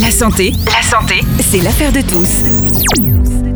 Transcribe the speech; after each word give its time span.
La 0.00 0.10
santé, 0.10 0.54
la 0.66 0.82
santé, 0.82 1.20
c'est 1.40 1.60
l'affaire 1.60 1.92
de 1.92 2.00
tous. 2.00 2.42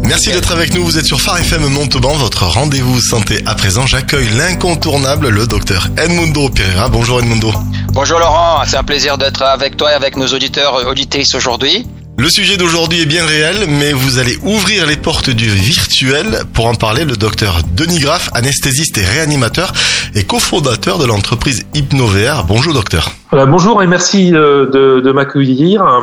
Merci 0.07 0.31
d'être 0.33 0.53
avec 0.53 0.75
nous. 0.75 0.85
Vous 0.85 0.99
êtes 0.99 1.07
sur 1.07 1.21
Phare 1.21 1.39
FM 1.39 1.67
Montauban, 1.69 2.13
votre 2.15 2.45
rendez-vous 2.45 3.01
santé. 3.01 3.43
À 3.47 3.55
présent, 3.55 3.87
j'accueille 3.87 4.29
l'incontournable, 4.37 5.29
le 5.31 5.47
docteur 5.47 5.89
Edmundo 5.97 6.51
Pereira. 6.51 6.89
Bonjour 6.89 7.21
Edmundo. 7.21 7.53
Bonjour 7.93 8.19
Laurent, 8.19 8.63
c'est 8.67 8.77
un 8.77 8.85
plaisir 8.85 9.17
d'être 9.17 9.41
avec 9.43 9.79
toi 9.79 9.93
et 9.93 9.95
avec 9.95 10.17
nos 10.17 10.27
auditeurs 10.27 10.87
auditrices 10.87 11.35
aujourd'hui. 11.35 11.87
Le 12.19 12.29
sujet 12.29 12.57
d'aujourd'hui 12.57 13.03
est 13.03 13.07
bien 13.07 13.25
réel, 13.27 13.67
mais 13.69 13.93
vous 13.93 14.19
allez 14.19 14.39
ouvrir 14.43 14.87
les 14.87 14.97
portes 14.97 15.31
du 15.31 15.49
virtuel. 15.49 16.45
Pour 16.55 16.67
en 16.67 16.75
parler, 16.75 17.05
le 17.05 17.17
docteur 17.17 17.61
Denis 17.75 17.99
Graff, 17.99 18.31
anesthésiste 18.33 18.97
et 18.99 19.05
réanimateur 19.05 19.73
et 20.15 20.25
cofondateur 20.25 20.99
de 20.99 21.07
l'entreprise 21.07 21.65
HypnoVR. 21.75 22.45
Bonjour 22.45 22.73
docteur. 22.73 23.11
Voilà, 23.31 23.45
bonjour 23.47 23.83
et 23.83 23.87
merci 23.87 24.35
euh, 24.35 24.67
de, 24.71 25.01
de 25.01 25.13
m'accueillir 25.13 25.83
euh, 25.83 26.01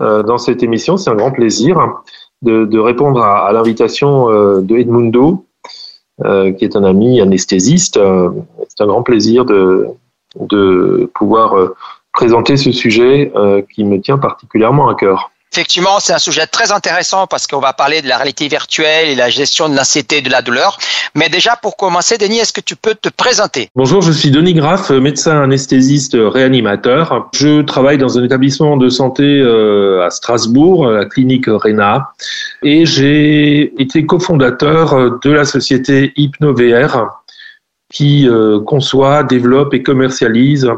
dans 0.00 0.38
cette 0.38 0.62
émission. 0.62 0.96
C'est 0.96 1.10
un 1.10 1.14
grand 1.14 1.30
plaisir 1.30 1.78
de, 2.42 2.64
de 2.64 2.78
répondre 2.78 3.22
à, 3.22 3.46
à 3.46 3.52
l'invitation 3.52 4.30
euh, 4.30 4.60
de 4.60 4.76
Edmundo, 4.76 5.44
qui 6.24 6.64
est 6.64 6.76
un 6.76 6.84
ami 6.84 7.20
anesthésiste. 7.20 7.98
C'est 8.68 8.82
un 8.82 8.86
grand 8.86 9.02
plaisir 9.02 9.44
de, 9.44 9.86
de 10.38 11.10
pouvoir 11.14 11.54
présenter 12.12 12.58
ce 12.58 12.72
sujet 12.72 13.32
qui 13.72 13.84
me 13.84 13.98
tient 14.00 14.18
particulièrement 14.18 14.88
à 14.88 14.94
cœur. 14.94 15.30
Effectivement, 15.52 15.98
c'est 15.98 16.12
un 16.12 16.18
sujet 16.18 16.46
très 16.46 16.70
intéressant 16.70 17.26
parce 17.26 17.48
qu'on 17.48 17.58
va 17.58 17.72
parler 17.72 18.02
de 18.02 18.08
la 18.08 18.18
réalité 18.18 18.46
virtuelle 18.46 19.08
et 19.08 19.16
la 19.16 19.30
gestion 19.30 19.68
de 19.68 19.74
l'anxiété 19.74 20.18
et 20.18 20.22
de 20.22 20.30
la 20.30 20.42
douleur. 20.42 20.78
Mais 21.16 21.28
déjà, 21.28 21.56
pour 21.56 21.76
commencer, 21.76 22.18
Denis, 22.18 22.38
est-ce 22.38 22.52
que 22.52 22.60
tu 22.60 22.76
peux 22.76 22.94
te 22.94 23.08
présenter? 23.08 23.68
Bonjour, 23.74 24.00
je 24.00 24.12
suis 24.12 24.30
Denis 24.30 24.54
Graff, 24.54 24.90
médecin 24.90 25.42
anesthésiste 25.42 26.16
réanimateur. 26.16 27.28
Je 27.34 27.62
travaille 27.62 27.98
dans 27.98 28.16
un 28.16 28.24
établissement 28.24 28.76
de 28.76 28.88
santé 28.88 29.24
euh, 29.24 30.06
à 30.06 30.10
Strasbourg, 30.10 30.86
la 30.86 31.04
clinique 31.06 31.46
RENA, 31.48 32.12
et 32.62 32.86
j'ai 32.86 33.72
été 33.82 34.06
cofondateur 34.06 35.18
de 35.20 35.30
la 35.30 35.44
société 35.44 36.12
HypnoVR 36.16 37.08
qui 37.92 38.28
euh, 38.28 38.60
conçoit, 38.60 39.24
développe 39.24 39.74
et 39.74 39.82
commercialise 39.82 40.70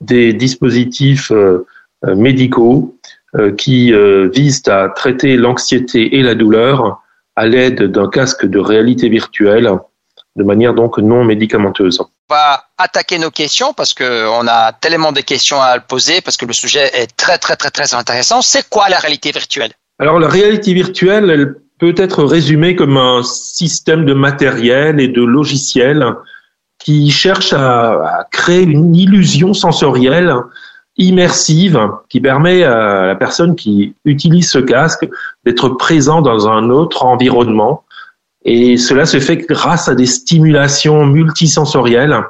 des 0.00 0.32
dispositifs 0.32 1.32
euh, 1.32 1.66
médicaux 2.16 2.96
euh, 2.96 3.01
qui 3.56 3.92
euh, 3.92 4.28
visent 4.28 4.62
à 4.68 4.88
traiter 4.88 5.36
l'anxiété 5.36 6.18
et 6.18 6.22
la 6.22 6.34
douleur 6.34 7.02
à 7.34 7.46
l'aide 7.46 7.84
d'un 7.84 8.08
casque 8.08 8.44
de 8.44 8.58
réalité 8.58 9.08
virtuelle 9.08 9.70
de 10.36 10.44
manière 10.44 10.74
donc 10.74 10.98
non 10.98 11.24
médicamenteuse. 11.24 12.00
On 12.00 12.34
va 12.34 12.64
attaquer 12.78 13.18
nos 13.18 13.30
questions 13.30 13.72
parce 13.74 13.94
qu'on 13.94 14.46
a 14.46 14.72
tellement 14.72 15.12
de 15.12 15.20
questions 15.20 15.60
à 15.60 15.78
poser 15.80 16.20
parce 16.20 16.36
que 16.36 16.46
le 16.46 16.52
sujet 16.52 16.90
est 16.94 17.14
très 17.16 17.38
très 17.38 17.56
très 17.56 17.70
très 17.70 17.94
intéressant. 17.94 18.42
C'est 18.42 18.68
quoi 18.68 18.88
la 18.88 18.98
réalité 18.98 19.30
virtuelle? 19.30 19.72
Alors 19.98 20.18
la 20.18 20.28
réalité 20.28 20.72
virtuelle, 20.74 21.30
elle 21.30 21.54
peut 21.78 21.94
être 21.96 22.24
résumée 22.24 22.76
comme 22.76 22.96
un 22.96 23.22
système 23.22 24.04
de 24.04 24.14
matériel 24.14 25.00
et 25.00 25.08
de 25.08 25.22
logiciels 25.22 26.04
qui 26.78 27.10
cherche 27.10 27.52
à, 27.52 27.92
à 27.92 28.24
créer 28.30 28.62
une 28.62 28.94
illusion 28.94 29.54
sensorielle 29.54 30.34
immersive 30.96 31.80
qui 32.08 32.20
permet 32.20 32.64
à 32.64 33.06
la 33.06 33.14
personne 33.14 33.56
qui 33.56 33.94
utilise 34.04 34.50
ce 34.50 34.58
casque 34.58 35.08
d'être 35.44 35.70
présent 35.70 36.20
dans 36.20 36.48
un 36.48 36.70
autre 36.70 37.04
environnement. 37.04 37.84
Et 38.44 38.76
cela 38.76 39.06
se 39.06 39.20
fait 39.20 39.38
grâce 39.38 39.88
à 39.88 39.94
des 39.94 40.06
stimulations 40.06 41.06
multisensorielles 41.06 42.20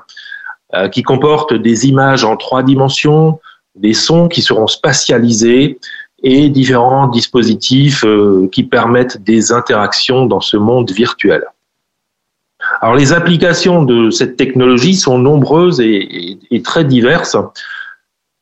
euh, 0.74 0.88
qui 0.88 1.02
comportent 1.02 1.54
des 1.54 1.86
images 1.86 2.24
en 2.24 2.36
trois 2.36 2.62
dimensions, 2.62 3.40
des 3.74 3.94
sons 3.94 4.28
qui 4.28 4.42
seront 4.42 4.66
spatialisés 4.66 5.78
et 6.22 6.48
différents 6.48 7.08
dispositifs 7.08 8.04
euh, 8.04 8.48
qui 8.52 8.62
permettent 8.62 9.22
des 9.22 9.52
interactions 9.52 10.26
dans 10.26 10.40
ce 10.40 10.56
monde 10.56 10.90
virtuel. 10.92 11.44
Alors 12.80 12.94
les 12.94 13.12
applications 13.12 13.82
de 13.82 14.10
cette 14.10 14.36
technologie 14.36 14.94
sont 14.94 15.18
nombreuses 15.18 15.80
et 15.80 16.62
très 16.62 16.84
diverses. 16.84 17.36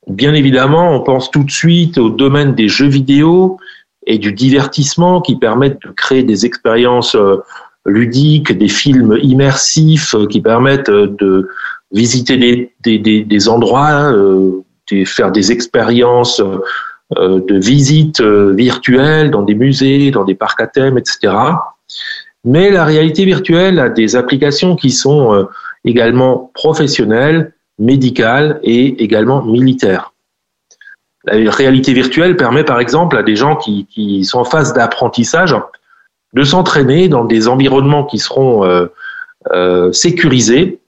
Bien 0.07 0.35
évidemment, 0.35 0.95
on 0.95 1.01
pense 1.01 1.31
tout 1.31 1.45
de 1.45 1.51
suite 1.51 1.99
au 1.99 2.11
domaine 2.11 2.55
des 2.55 2.69
jeux 2.69 2.89
vidéo 2.89 3.59
et 4.07 4.19
du 4.19 4.33
divertissement 4.33 5.21
qui 5.21 5.37
permettent 5.37 5.83
de 5.83 5.91
créer 5.91 6.23
des 6.23 6.47
expériences 6.47 7.15
euh, 7.15 7.37
ludiques, 7.85 8.57
des 8.57 8.69
films 8.69 9.19
immersifs 9.23 10.15
euh, 10.15 10.27
qui 10.27 10.41
permettent 10.41 10.89
euh, 10.89 11.15
de 11.19 11.49
visiter 11.93 12.39
des, 12.39 12.73
des, 12.99 13.25
des, 13.25 13.49
endroits, 13.49 14.13
de 14.13 15.05
faire 15.05 15.33
des 15.33 15.51
expériences 15.51 16.41
de 17.11 17.59
visites 17.59 18.21
virtuelles 18.21 19.33
dans 19.33 19.43
des 19.43 19.57
musées, 19.57 20.13
dans 20.13 20.23
des 20.23 20.37
parcs 20.37 20.61
à 20.61 20.69
thème, 20.69 20.99
etc. 20.99 21.35
Mais 22.45 22.71
la 22.71 22.85
réalité 22.85 23.25
virtuelle 23.25 23.81
a 23.81 23.89
des 23.89 24.15
applications 24.15 24.77
qui 24.77 24.93
sont 24.93 25.49
également 25.85 26.53
professionnelles 26.55 27.55
médicale 27.81 28.61
et 28.63 29.03
également 29.03 29.43
militaire. 29.43 30.13
La 31.25 31.51
réalité 31.51 31.93
virtuelle 31.93 32.37
permet 32.37 32.65
par 32.65 32.79
exemple 32.79 33.17
à 33.17 33.23
des 33.23 33.37
gens 33.37 33.57
qui, 33.57 34.25
sont 34.25 34.39
en 34.39 34.45
phase 34.45 34.73
d'apprentissage 34.73 35.57
de 36.33 36.45
s'entraîner 36.45 37.09
dans 37.09 37.25
des 37.25 37.49
environnements 37.49 38.05
qui 38.05 38.19
seront 38.19 38.65
euh, 38.65 38.87
euh, 39.53 39.91
sécurisés, 39.93 40.79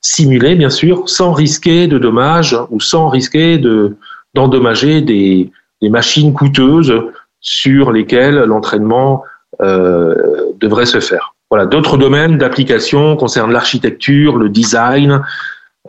simulés 0.00 0.54
bien 0.54 0.70
sûr, 0.70 1.08
sans 1.08 1.32
risquer 1.32 1.86
de 1.86 1.98
dommages 1.98 2.56
ou 2.70 2.80
sans 2.80 3.08
risquer 3.08 3.58
de 3.58 3.96
d'endommager 4.34 5.02
des, 5.02 5.50
des 5.82 5.88
machines 5.88 6.32
coûteuses 6.32 6.94
sur 7.40 7.90
lesquelles 7.90 8.36
l'entraînement 8.36 9.24
euh, 9.60 10.14
devrait 10.60 10.86
se 10.86 11.00
faire. 11.00 11.34
Voilà, 11.50 11.66
d'autres 11.66 11.96
domaines 11.96 12.38
d'application 12.38 13.16
concernent 13.16 13.50
l'architecture, 13.50 14.36
le 14.36 14.48
design, 14.48 15.22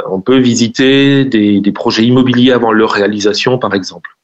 on 0.09 0.21
peut 0.21 0.37
visiter 0.37 1.25
des, 1.25 1.71
projets 1.71 2.05
immobiliers 2.05 2.51
avant 2.51 2.71
leur 2.71 2.91
réalisation, 2.91 3.57
par 3.57 3.73
exemple. 3.73 4.17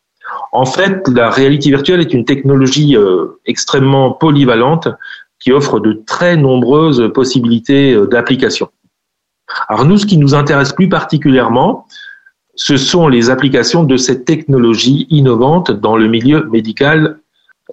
En 0.52 0.66
fait, 0.66 1.08
la 1.08 1.30
réalité 1.30 1.70
virtuelle 1.70 2.02
est 2.02 2.14
une 2.14 2.26
technologie 2.26 2.96
euh, 2.96 3.40
extrêmement 3.46 4.12
polyvalente 4.12 4.88
qui 5.40 5.52
offre 5.52 5.80
de 5.80 6.02
très 6.06 6.36
nombreuses 6.36 7.12
possibilités 7.14 7.94
euh, 7.94 8.08
d'application. 8.08 8.70
Alors 9.68 9.86
nous, 9.86 9.98
ce 9.98 10.06
qui 10.06 10.18
nous 10.18 10.36
intéresse 10.36 10.74
plus 10.74 10.90
particulièrement, 10.90 11.86
ce 12.56 12.76
sont 12.76 13.08
les 13.08 13.30
applications 13.30 13.84
de 13.84 13.98
cette 13.98 14.26
technologie 14.26 15.06
innovante 15.10 15.72
dans 15.72 15.96
le 15.96 16.08
milieu 16.08 16.46
médical 16.46 17.20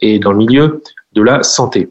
et 0.01 0.19
dans 0.19 0.33
le 0.33 0.39
milieu 0.39 0.83
de 1.13 1.23
la 1.23 1.43
santé. 1.43 1.91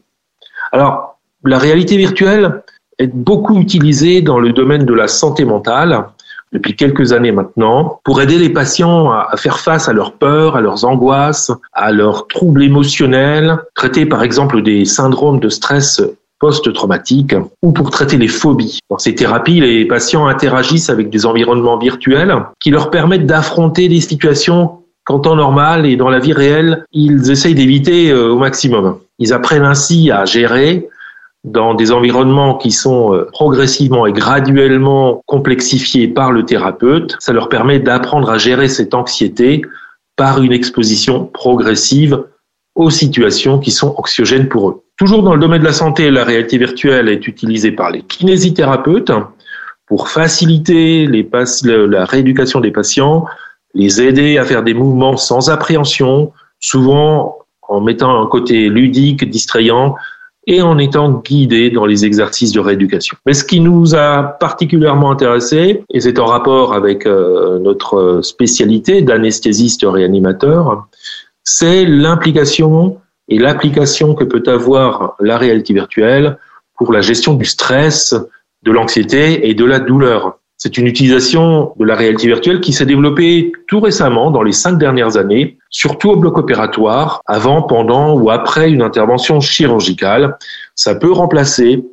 Alors, 0.72 1.18
la 1.44 1.58
réalité 1.58 1.96
virtuelle, 1.96 2.62
est 2.98 3.14
beaucoup 3.14 3.58
utilisé 3.58 4.22
dans 4.22 4.38
le 4.38 4.52
domaine 4.52 4.84
de 4.84 4.94
la 4.94 5.08
santé 5.08 5.44
mentale 5.44 6.04
depuis 6.52 6.76
quelques 6.76 7.12
années 7.12 7.32
maintenant 7.32 8.00
pour 8.04 8.22
aider 8.22 8.38
les 8.38 8.48
patients 8.48 9.10
à 9.10 9.36
faire 9.36 9.58
face 9.58 9.88
à 9.88 9.92
leurs 9.92 10.12
peurs, 10.12 10.56
à 10.56 10.60
leurs 10.60 10.84
angoisses, 10.84 11.50
à 11.72 11.92
leurs 11.92 12.28
troubles 12.28 12.62
émotionnels, 12.62 13.58
traiter 13.74 14.06
par 14.06 14.22
exemple 14.22 14.62
des 14.62 14.84
syndromes 14.84 15.40
de 15.40 15.48
stress 15.48 16.00
post-traumatique 16.38 17.34
ou 17.62 17.72
pour 17.72 17.90
traiter 17.90 18.16
les 18.16 18.28
phobies. 18.28 18.78
Dans 18.90 18.98
ces 18.98 19.14
thérapies, 19.14 19.60
les 19.60 19.86
patients 19.86 20.26
interagissent 20.26 20.90
avec 20.90 21.10
des 21.10 21.26
environnements 21.26 21.78
virtuels 21.78 22.36
qui 22.60 22.70
leur 22.70 22.90
permettent 22.90 23.26
d'affronter 23.26 23.88
des 23.88 24.00
situations 24.00 24.78
qu'en 25.04 25.18
temps 25.18 25.36
normal 25.36 25.86
et 25.86 25.96
dans 25.96 26.08
la 26.08 26.18
vie 26.18 26.32
réelle, 26.32 26.84
ils 26.92 27.30
essayent 27.30 27.54
d'éviter 27.54 28.10
euh, 28.10 28.30
au 28.30 28.38
maximum. 28.38 28.98
Ils 29.18 29.32
apprennent 29.32 29.64
ainsi 29.64 30.10
à 30.10 30.24
gérer, 30.24 30.88
dans 31.44 31.74
des 31.74 31.92
environnements 31.92 32.56
qui 32.56 32.72
sont 32.72 33.14
euh, 33.14 33.28
progressivement 33.32 34.06
et 34.06 34.12
graduellement 34.12 35.22
complexifiés 35.26 36.08
par 36.08 36.32
le 36.32 36.44
thérapeute, 36.44 37.16
ça 37.20 37.32
leur 37.32 37.48
permet 37.50 37.78
d'apprendre 37.78 38.30
à 38.30 38.38
gérer 38.38 38.68
cette 38.68 38.94
anxiété 38.94 39.62
par 40.16 40.42
une 40.42 40.52
exposition 40.52 41.26
progressive 41.26 42.24
aux 42.74 42.90
situations 42.90 43.58
qui 43.58 43.70
sont 43.70 43.94
anxiogènes 43.98 44.48
pour 44.48 44.70
eux. 44.70 44.82
Toujours 44.96 45.22
dans 45.22 45.34
le 45.34 45.40
domaine 45.40 45.60
de 45.60 45.66
la 45.66 45.72
santé, 45.72 46.10
la 46.10 46.24
réalité 46.24 46.56
virtuelle 46.56 47.08
est 47.08 47.26
utilisée 47.26 47.72
par 47.72 47.90
les 47.90 48.02
kinésithérapeutes 48.02 49.12
pour 49.86 50.08
faciliter 50.08 51.06
la 51.06 52.04
rééducation 52.04 52.60
des 52.60 52.70
patients, 52.70 53.26
les 53.74 54.00
aider 54.00 54.38
à 54.38 54.44
faire 54.44 54.62
des 54.62 54.72
mouvements 54.72 55.16
sans 55.16 55.50
appréhension, 55.50 56.32
souvent 56.58 57.38
en 57.68 57.80
mettant 57.80 58.22
un 58.22 58.26
côté 58.26 58.68
ludique, 58.68 59.28
distrayant, 59.28 59.96
et 60.46 60.62
en 60.62 60.78
étant 60.78 61.10
guidé 61.10 61.70
dans 61.70 61.86
les 61.86 62.04
exercices 62.04 62.52
de 62.52 62.60
rééducation. 62.60 63.16
Mais 63.26 63.34
ce 63.34 63.44
qui 63.44 63.60
nous 63.60 63.94
a 63.94 64.22
particulièrement 64.22 65.10
intéressé, 65.10 65.82
et 65.92 66.00
c'est 66.00 66.18
en 66.18 66.26
rapport 66.26 66.74
avec 66.74 67.06
euh, 67.06 67.58
notre 67.58 68.20
spécialité 68.22 69.02
d'anesthésiste 69.02 69.84
réanimateur, 69.84 70.86
c'est 71.42 71.84
l'implication 71.84 72.98
et 73.28 73.38
l'application 73.38 74.14
que 74.14 74.24
peut 74.24 74.42
avoir 74.46 75.16
la 75.20 75.38
réalité 75.38 75.72
virtuelle 75.72 76.38
pour 76.76 76.92
la 76.92 77.00
gestion 77.00 77.34
du 77.34 77.44
stress, 77.44 78.14
de 78.62 78.72
l'anxiété 78.72 79.48
et 79.48 79.54
de 79.54 79.64
la 79.64 79.78
douleur. 79.78 80.38
C'est 80.56 80.78
une 80.78 80.86
utilisation 80.86 81.72
de 81.78 81.84
la 81.84 81.94
réalité 81.94 82.26
virtuelle 82.26 82.60
qui 82.60 82.72
s'est 82.72 82.86
développée 82.86 83.52
tout 83.66 83.80
récemment, 83.80 84.30
dans 84.30 84.42
les 84.42 84.52
cinq 84.52 84.78
dernières 84.78 85.16
années, 85.16 85.58
surtout 85.70 86.10
au 86.10 86.16
bloc 86.16 86.38
opératoire, 86.38 87.20
avant, 87.26 87.62
pendant 87.62 88.14
ou 88.18 88.30
après 88.30 88.70
une 88.70 88.82
intervention 88.82 89.40
chirurgicale. 89.40 90.38
Ça 90.74 90.94
peut 90.94 91.12
remplacer 91.12 91.84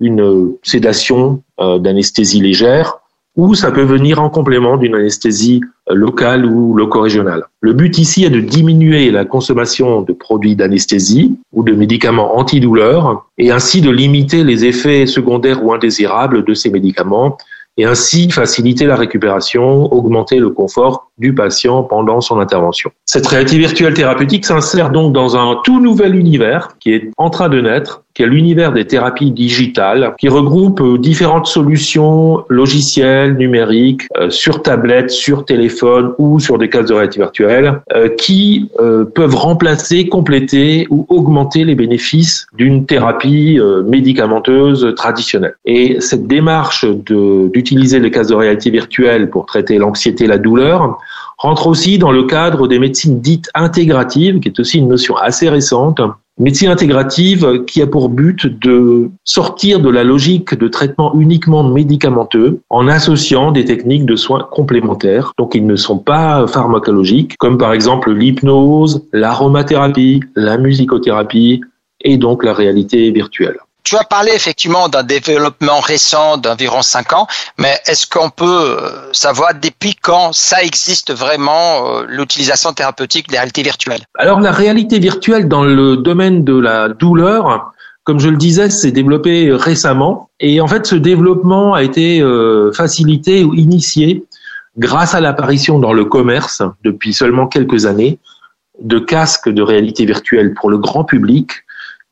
une 0.00 0.52
sédation 0.62 1.42
euh, 1.60 1.78
d'anesthésie 1.78 2.40
légère 2.40 2.98
ou 3.36 3.54
ça 3.54 3.72
peut 3.72 3.82
venir 3.82 4.20
en 4.20 4.30
complément 4.30 4.76
d'une 4.76 4.94
anesthésie 4.94 5.60
euh, 5.90 5.94
locale 5.94 6.46
ou 6.46 6.74
loco-régionale. 6.74 7.44
Le 7.60 7.72
but 7.72 7.98
ici 7.98 8.24
est 8.24 8.30
de 8.30 8.40
diminuer 8.40 9.10
la 9.10 9.24
consommation 9.24 10.02
de 10.02 10.12
produits 10.12 10.54
d'anesthésie 10.54 11.36
ou 11.52 11.64
de 11.64 11.72
médicaments 11.72 12.36
antidouleurs 12.36 13.26
et 13.38 13.50
ainsi 13.50 13.80
de 13.80 13.90
limiter 13.90 14.44
les 14.44 14.64
effets 14.64 15.06
secondaires 15.06 15.64
ou 15.64 15.72
indésirables 15.72 16.44
de 16.44 16.54
ces 16.54 16.70
médicaments 16.70 17.36
et 17.76 17.84
ainsi 17.84 18.30
faciliter 18.30 18.86
la 18.86 18.96
récupération, 18.96 19.92
augmenter 19.92 20.38
le 20.38 20.50
confort 20.50 21.10
du 21.18 21.34
patient 21.34 21.82
pendant 21.82 22.20
son 22.20 22.38
intervention. 22.38 22.90
Cette 23.04 23.26
réalité 23.26 23.58
virtuelle 23.58 23.94
thérapeutique 23.94 24.44
s'insère 24.44 24.90
donc 24.90 25.12
dans 25.12 25.36
un 25.36 25.60
tout 25.64 25.80
nouvel 25.80 26.14
univers 26.14 26.76
qui 26.78 26.92
est 26.92 27.10
en 27.16 27.30
train 27.30 27.48
de 27.48 27.60
naître 27.60 28.03
qui 28.14 28.22
est 28.22 28.26
l'univers 28.26 28.72
des 28.72 28.86
thérapies 28.86 29.32
digitales, 29.32 30.14
qui 30.18 30.28
regroupe 30.28 30.80
euh, 30.80 30.98
différentes 30.98 31.46
solutions 31.46 32.44
logicielles, 32.48 33.36
numériques, 33.36 34.02
euh, 34.16 34.30
sur 34.30 34.62
tablette, 34.62 35.10
sur 35.10 35.44
téléphone 35.44 36.12
ou 36.18 36.38
sur 36.38 36.56
des 36.56 36.68
cases 36.68 36.86
de 36.86 36.94
réalité 36.94 37.18
virtuelle, 37.18 37.80
euh, 37.92 38.08
qui 38.08 38.70
peuvent 39.14 39.34
remplacer, 39.34 40.08
compléter 40.08 40.86
ou 40.90 41.06
augmenter 41.08 41.64
les 41.64 41.74
bénéfices 41.74 42.46
d'une 42.56 42.86
thérapie 42.86 43.58
médicamenteuse 43.86 44.94
traditionnelle. 44.96 45.56
Et 45.64 46.00
cette 46.00 46.26
démarche 46.26 46.86
d'utiliser 46.86 47.98
les 47.98 48.10
cases 48.10 48.28
de 48.28 48.34
réalité 48.34 48.70
virtuelle 48.70 49.30
pour 49.30 49.46
traiter 49.46 49.78
l'anxiété, 49.78 50.26
la 50.26 50.38
douleur, 50.38 50.98
rentre 51.38 51.66
aussi 51.66 51.98
dans 51.98 52.12
le 52.12 52.24
cadre 52.24 52.68
des 52.68 52.78
médecines 52.78 53.20
dites 53.20 53.50
intégratives, 53.54 54.40
qui 54.40 54.48
est 54.48 54.60
aussi 54.60 54.78
une 54.78 54.88
notion 54.88 55.16
assez 55.16 55.48
récente, 55.48 56.00
médecine 56.38 56.70
intégrative 56.70 57.64
qui 57.64 57.80
a 57.80 57.86
pour 57.86 58.08
but 58.08 58.46
de 58.46 59.10
sortir 59.24 59.80
de 59.80 59.88
la 59.88 60.04
logique 60.04 60.54
de 60.54 60.68
traitement 60.68 61.14
uniquement 61.14 61.62
médicamenteux 61.62 62.60
en 62.70 62.88
associant 62.88 63.52
des 63.52 63.64
techniques 63.64 64.04
de 64.04 64.16
soins 64.16 64.46
complémentaires. 64.50 65.32
Donc 65.38 65.54
ils 65.54 65.66
ne 65.66 65.76
sont 65.76 65.98
pas 65.98 66.46
pharmacologiques, 66.46 67.36
comme 67.38 67.58
par 67.58 67.72
exemple 67.72 68.12
l'hypnose, 68.12 69.06
l'aromathérapie, 69.12 70.22
la 70.34 70.58
musicothérapie 70.58 71.60
et 72.00 72.16
donc 72.16 72.44
la 72.44 72.52
réalité 72.52 73.10
virtuelle. 73.10 73.58
Tu 73.84 73.96
as 73.96 74.04
parlé 74.04 74.32
effectivement 74.34 74.88
d'un 74.88 75.02
développement 75.02 75.80
récent 75.80 76.38
d'environ 76.38 76.80
5 76.80 77.12
ans, 77.12 77.26
mais 77.58 77.74
est-ce 77.86 78.06
qu'on 78.06 78.30
peut 78.30 78.46
euh, 78.46 79.12
savoir 79.12 79.50
depuis 79.62 79.94
quand 79.94 80.32
ça 80.32 80.62
existe 80.62 81.12
vraiment 81.12 81.98
euh, 81.98 82.04
l'utilisation 82.08 82.72
thérapeutique 82.72 83.28
des 83.28 83.36
réalités 83.36 83.62
virtuelles? 83.62 84.00
Alors 84.18 84.40
la 84.40 84.52
réalité 84.52 84.98
virtuelle 84.98 85.48
dans 85.48 85.64
le 85.64 85.98
domaine 85.98 86.44
de 86.44 86.58
la 86.58 86.88
douleur, 86.88 87.72
comme 88.04 88.20
je 88.20 88.30
le 88.30 88.38
disais, 88.38 88.70
s'est 88.70 88.90
développé 88.90 89.52
récemment. 89.52 90.30
Et 90.40 90.62
en 90.62 90.66
fait 90.66 90.86
ce 90.86 90.94
développement 90.94 91.74
a 91.74 91.82
été 91.82 92.22
euh, 92.22 92.72
facilité 92.72 93.44
ou 93.44 93.52
initié 93.52 94.24
grâce 94.78 95.14
à 95.14 95.20
l'apparition 95.20 95.78
dans 95.78 95.92
le 95.92 96.06
commerce 96.06 96.62
depuis 96.84 97.12
seulement 97.12 97.46
quelques 97.46 97.84
années 97.84 98.18
de 98.82 98.98
casques 98.98 99.50
de 99.50 99.60
réalité 99.60 100.06
virtuelle 100.06 100.54
pour 100.54 100.70
le 100.70 100.78
grand 100.78 101.04
public 101.04 101.63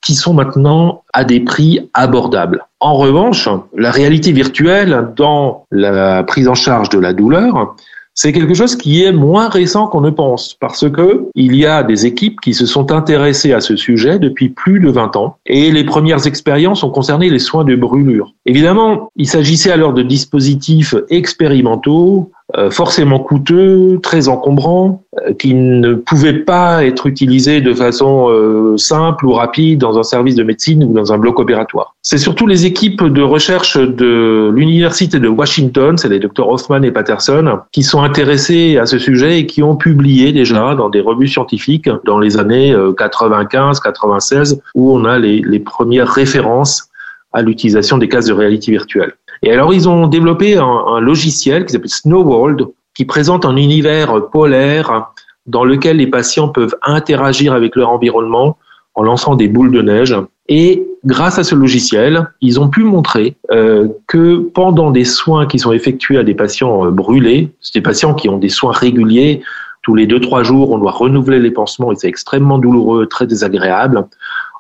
qui 0.03 0.15
sont 0.15 0.35
maintenant 0.35 1.03
à 1.13 1.25
des 1.25 1.41
prix 1.41 1.89
abordables. 1.95 2.67
En 2.81 2.95
revanche, 2.95 3.49
la 3.77 3.91
réalité 3.91 4.33
virtuelle 4.33 5.11
dans 5.17 5.65
la 5.71 6.25
prise 6.25 6.49
en 6.49 6.55
charge 6.55 6.89
de 6.89 6.99
la 6.99 7.13
douleur, 7.13 7.75
c'est 8.15 8.33
quelque 8.33 8.53
chose 8.53 8.77
qui 8.77 9.03
est 9.03 9.13
moins 9.13 9.49
récent 9.49 9.87
qu'on 9.87 10.03
ne 10.03 10.11
pense 10.11 10.55
parce 10.61 10.91
que 10.91 11.29
il 11.35 11.57
y 11.57 11.65
a 11.65 11.83
des 11.83 12.05
équipes 12.05 12.41
qui 12.41 12.53
se 12.53 12.67
sont 12.67 12.93
intéressées 12.93 13.55
à 13.55 13.61
ce 13.61 13.75
sujet 13.77 14.19
depuis 14.19 14.51
plus 14.51 14.81
de 14.81 14.91
20 14.91 15.17
ans 15.17 15.39
et 15.47 15.71
les 15.71 15.85
premières 15.85 16.27
expériences 16.27 16.83
ont 16.83 16.91
concerné 16.91 17.31
les 17.31 17.39
soins 17.39 17.65
de 17.65 17.75
brûlure. 17.75 18.35
Évidemment, 18.45 19.09
il 19.17 19.27
s'agissait 19.27 19.73
alors 19.73 19.95
de 19.95 20.03
dispositifs 20.03 20.95
expérimentaux 21.09 22.32
forcément 22.71 23.19
coûteux, 23.19 23.99
très 24.03 24.29
encombrants, 24.29 25.03
euh, 25.21 25.35
qui 25.35 25.53
ne 25.53 25.93
pouvaient 25.93 26.39
pas 26.39 26.87
être 26.87 27.07
utilisés 27.07 27.61
de 27.61 27.75
façon 27.75 28.31
euh, 28.31 28.79
simple 28.79 29.27
ou 29.27 29.33
rapide 29.33 29.79
dans 29.79 29.99
un 29.99 30.03
service 30.03 30.37
de 30.37 30.43
médecine 30.43 30.83
ou 30.85 30.95
dans 30.95 31.13
un 31.13 31.19
bloc 31.19 31.39
opératoire. 31.39 31.95
C'est 32.01 32.17
surtout 32.17 32.47
les 32.47 32.65
équipes 32.65 33.05
de 33.05 33.21
recherche 33.21 33.77
de 33.77 34.51
l'université 34.55 35.19
de 35.19 35.29
Washington, 35.29 35.99
c'est 35.99 36.09
les 36.09 36.19
docteurs 36.19 36.49
Hoffman 36.49 36.83
et 36.83 36.91
Patterson, 36.91 37.59
qui 37.73 37.83
sont 37.83 38.01
intéressés 38.01 38.79
à 38.79 38.87
ce 38.87 38.99
sujet 38.99 39.41
et 39.41 39.47
qui 39.47 39.63
ont 39.63 39.77
publié 39.77 40.33
déjà 40.33 40.75
dans 40.75 40.89
des 40.89 41.01
revues 41.01 41.29
scientifiques 41.29 41.91
dans 42.07 42.19
les 42.19 42.39
années 42.39 42.75
95-96 42.75 44.61
où 44.75 44.97
on 44.97 45.05
a 45.05 45.19
les, 45.19 45.41
les 45.41 45.61
premières 45.61 46.09
références 46.09 46.89
à 47.35 47.43
l'utilisation 47.43 47.99
des 47.99 48.09
cases 48.09 48.27
de 48.27 48.33
réalité 48.33 48.73
virtuelle. 48.73 49.13
Et 49.43 49.53
alors, 49.53 49.75
ils 49.75 49.89
ont 49.89 50.07
développé 50.07 50.57
un, 50.57 50.65
un 50.65 51.01
logiciel 51.01 51.67
qui 51.67 51.73
s'appelle 51.73 51.91
Snow 51.91 52.23
World, 52.23 52.67
qui 52.95 53.05
présente 53.05 53.45
un 53.45 53.57
univers 53.57 54.29
polaire 54.31 55.13
dans 55.47 55.65
lequel 55.65 55.97
les 55.97 56.07
patients 56.07 56.49
peuvent 56.49 56.77
interagir 56.83 57.53
avec 57.53 57.75
leur 57.77 57.91
environnement 57.91 58.59
en 58.95 59.03
lançant 59.03 59.35
des 59.35 59.49
boules 59.49 59.73
de 59.73 59.83
neige. 59.83 60.17
Et 60.49 60.87
grâce 61.05 61.39
à 61.39 61.45
ce 61.45 61.55
logiciel, 61.55 62.29
ils 62.41 62.61
ont 62.61 62.69
pu 62.69 62.85
montrer 62.85 63.37
euh, 63.51 63.89
que 64.07 64.37
pendant 64.37 64.91
des 64.91 65.05
soins 65.05 65.47
qui 65.47 65.59
sont 65.59 65.73
effectués 65.73 66.19
à 66.19 66.25
des 66.25 66.35
patients 66.35 66.87
euh, 66.87 66.91
brûlés, 66.91 67.51
c'est 67.61 67.75
des 67.75 67.83
patients 67.83 68.15
qui 68.15 68.29
ont 68.29 68.39
des 68.39 68.49
soins 68.49 68.73
réguliers, 68.73 69.43
tous 69.83 69.95
les 69.95 70.07
deux 70.07 70.21
trois 70.21 70.43
jours, 70.43 70.71
on 70.71 70.79
doit 70.79 70.93
renouveler 70.93 71.41
les 71.41 71.51
pansements 71.51 71.91
et 71.91 71.97
c'est 71.97 72.09
extrêmement 72.09 72.59
douloureux, 72.59 73.07
très 73.07 73.27
désagréable. 73.27 74.07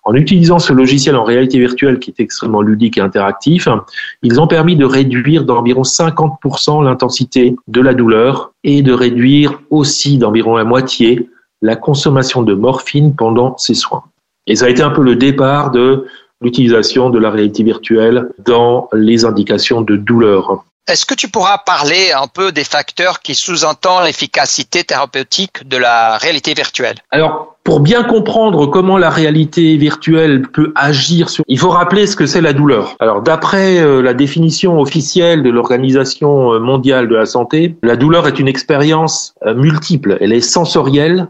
En 0.04 0.14
utilisant 0.14 0.58
ce 0.58 0.72
logiciel 0.72 1.14
en 1.14 1.22
réalité 1.22 1.58
virtuelle 1.58 2.00
qui 2.00 2.10
est 2.10 2.20
extrêmement 2.20 2.60
ludique 2.60 2.99
et 2.99 3.00
interactif, 3.00 3.69
ils 4.22 4.40
ont 4.40 4.49
permis 4.49 4.75
de 4.75 4.84
réduire 4.84 5.44
d'environ 5.44 5.82
50% 5.82 6.84
l'intensité 6.84 7.54
de 7.69 7.81
la 7.81 7.94
douleur 7.94 8.52
et 8.64 8.82
de 8.82 8.93
réduire 8.93 9.60
aussi 9.70 10.19
d'environ 10.19 10.56
la 10.56 10.64
moitié 10.64 11.28
la 11.62 11.76
consommation 11.76 12.43
de 12.43 12.54
morphine 12.54 13.14
pendant 13.14 13.56
ces 13.56 13.75
soins. 13.75 14.02
Et 14.49 14.56
ça 14.56 14.66
a 14.66 14.69
été 14.69 14.82
un 14.82 14.90
peu 14.90 15.02
le 15.02 15.14
départ 15.14 15.70
de 15.70 16.06
l'utilisation 16.40 17.08
de 17.08 17.20
la 17.20 17.31
réalité 17.31 17.62
virtuelle 17.62 18.28
dans 18.44 18.88
les 18.93 19.25
indications 19.25 19.81
de 19.81 19.96
douleur. 19.96 20.64
Est-ce 20.88 21.06
que 21.06 21.14
tu 21.14 21.29
pourras 21.29 21.58
parler 21.58 22.11
un 22.11 22.26
peu 22.26 22.50
des 22.50 22.64
facteurs 22.64 23.20
qui 23.20 23.37
sous-entendent 23.37 24.05
l'efficacité 24.05 24.82
thérapeutique 24.82 25.69
de 25.69 25.76
la 25.76 26.19
réalité 26.19 26.55
virtuelle? 26.55 26.97
Alors, 27.12 27.57
pour 27.62 27.78
bien 27.78 28.02
comprendre 28.02 28.66
comment 28.66 28.99
la 28.99 29.09
réalité 29.09 29.76
virtuelle 29.76 30.42
peut 30.42 30.73
agir 30.75 31.30
sur... 31.30 31.45
Il 31.47 31.59
faut 31.59 31.71
rappeler 31.71 32.09
ce 32.09 32.16
que 32.16 32.26
c'est 32.26 32.40
la 32.40 32.52
douleur. 32.52 32.97
Alors, 32.99 33.23
d'après 33.23 33.78
euh, 33.78 34.02
la 34.02 34.12
définition 34.12 34.80
officielle 34.80 35.45
de 35.45 35.50
l'Organisation 35.50 36.59
mondiale 36.59 37.09
de 37.09 37.14
la 37.14 37.26
santé, 37.26 37.76
la 37.85 37.95
douleur 37.95 38.26
est 38.26 38.40
une 38.40 38.49
expérience 38.49 39.35
euh, 39.47 39.54
multiple. 39.54 40.18
Elle 40.21 40.33
est 40.33 40.40
sensorielle, 40.40 41.28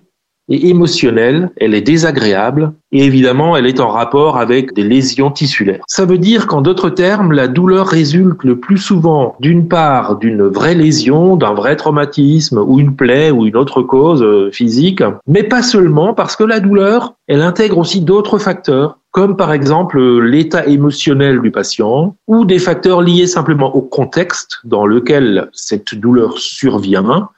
et 0.48 0.68
émotionnelle, 0.68 1.50
elle 1.56 1.74
est 1.74 1.82
désagréable 1.82 2.72
et 2.90 3.04
évidemment 3.04 3.56
elle 3.56 3.66
est 3.66 3.80
en 3.80 3.88
rapport 3.88 4.36
avec 4.36 4.74
des 4.74 4.82
lésions 4.82 5.30
tissulaires. 5.30 5.82
Ça 5.86 6.04
veut 6.04 6.18
dire 6.18 6.46
qu'en 6.46 6.62
d'autres 6.62 6.90
termes, 6.90 7.32
la 7.32 7.48
douleur 7.48 7.86
résulte 7.86 8.42
le 8.44 8.58
plus 8.58 8.78
souvent 8.78 9.36
d'une 9.40 9.68
part 9.68 10.16
d'une 10.16 10.42
vraie 10.42 10.74
lésion, 10.74 11.36
d'un 11.36 11.54
vrai 11.54 11.76
traumatisme 11.76 12.58
ou 12.58 12.78
une 12.78 12.96
plaie 12.96 13.30
ou 13.30 13.46
une 13.46 13.56
autre 13.56 13.82
cause 13.82 14.22
euh, 14.22 14.50
physique, 14.50 15.02
mais 15.26 15.42
pas 15.42 15.62
seulement 15.62 16.14
parce 16.14 16.36
que 16.36 16.44
la 16.44 16.60
douleur, 16.60 17.14
elle 17.28 17.42
intègre 17.42 17.78
aussi 17.78 18.00
d'autres 18.00 18.38
facteurs 18.38 18.98
comme 19.12 19.36
par 19.36 19.52
exemple 19.52 20.00
l'état 20.20 20.66
émotionnel 20.66 21.40
du 21.40 21.50
patient 21.50 22.16
ou 22.26 22.44
des 22.44 22.58
facteurs 22.58 23.02
liés 23.02 23.26
simplement 23.26 23.74
au 23.76 23.82
contexte 23.82 24.58
dans 24.64 24.86
lequel 24.86 25.50
cette 25.52 25.94
douleur 25.94 26.38
survient, 26.38 27.28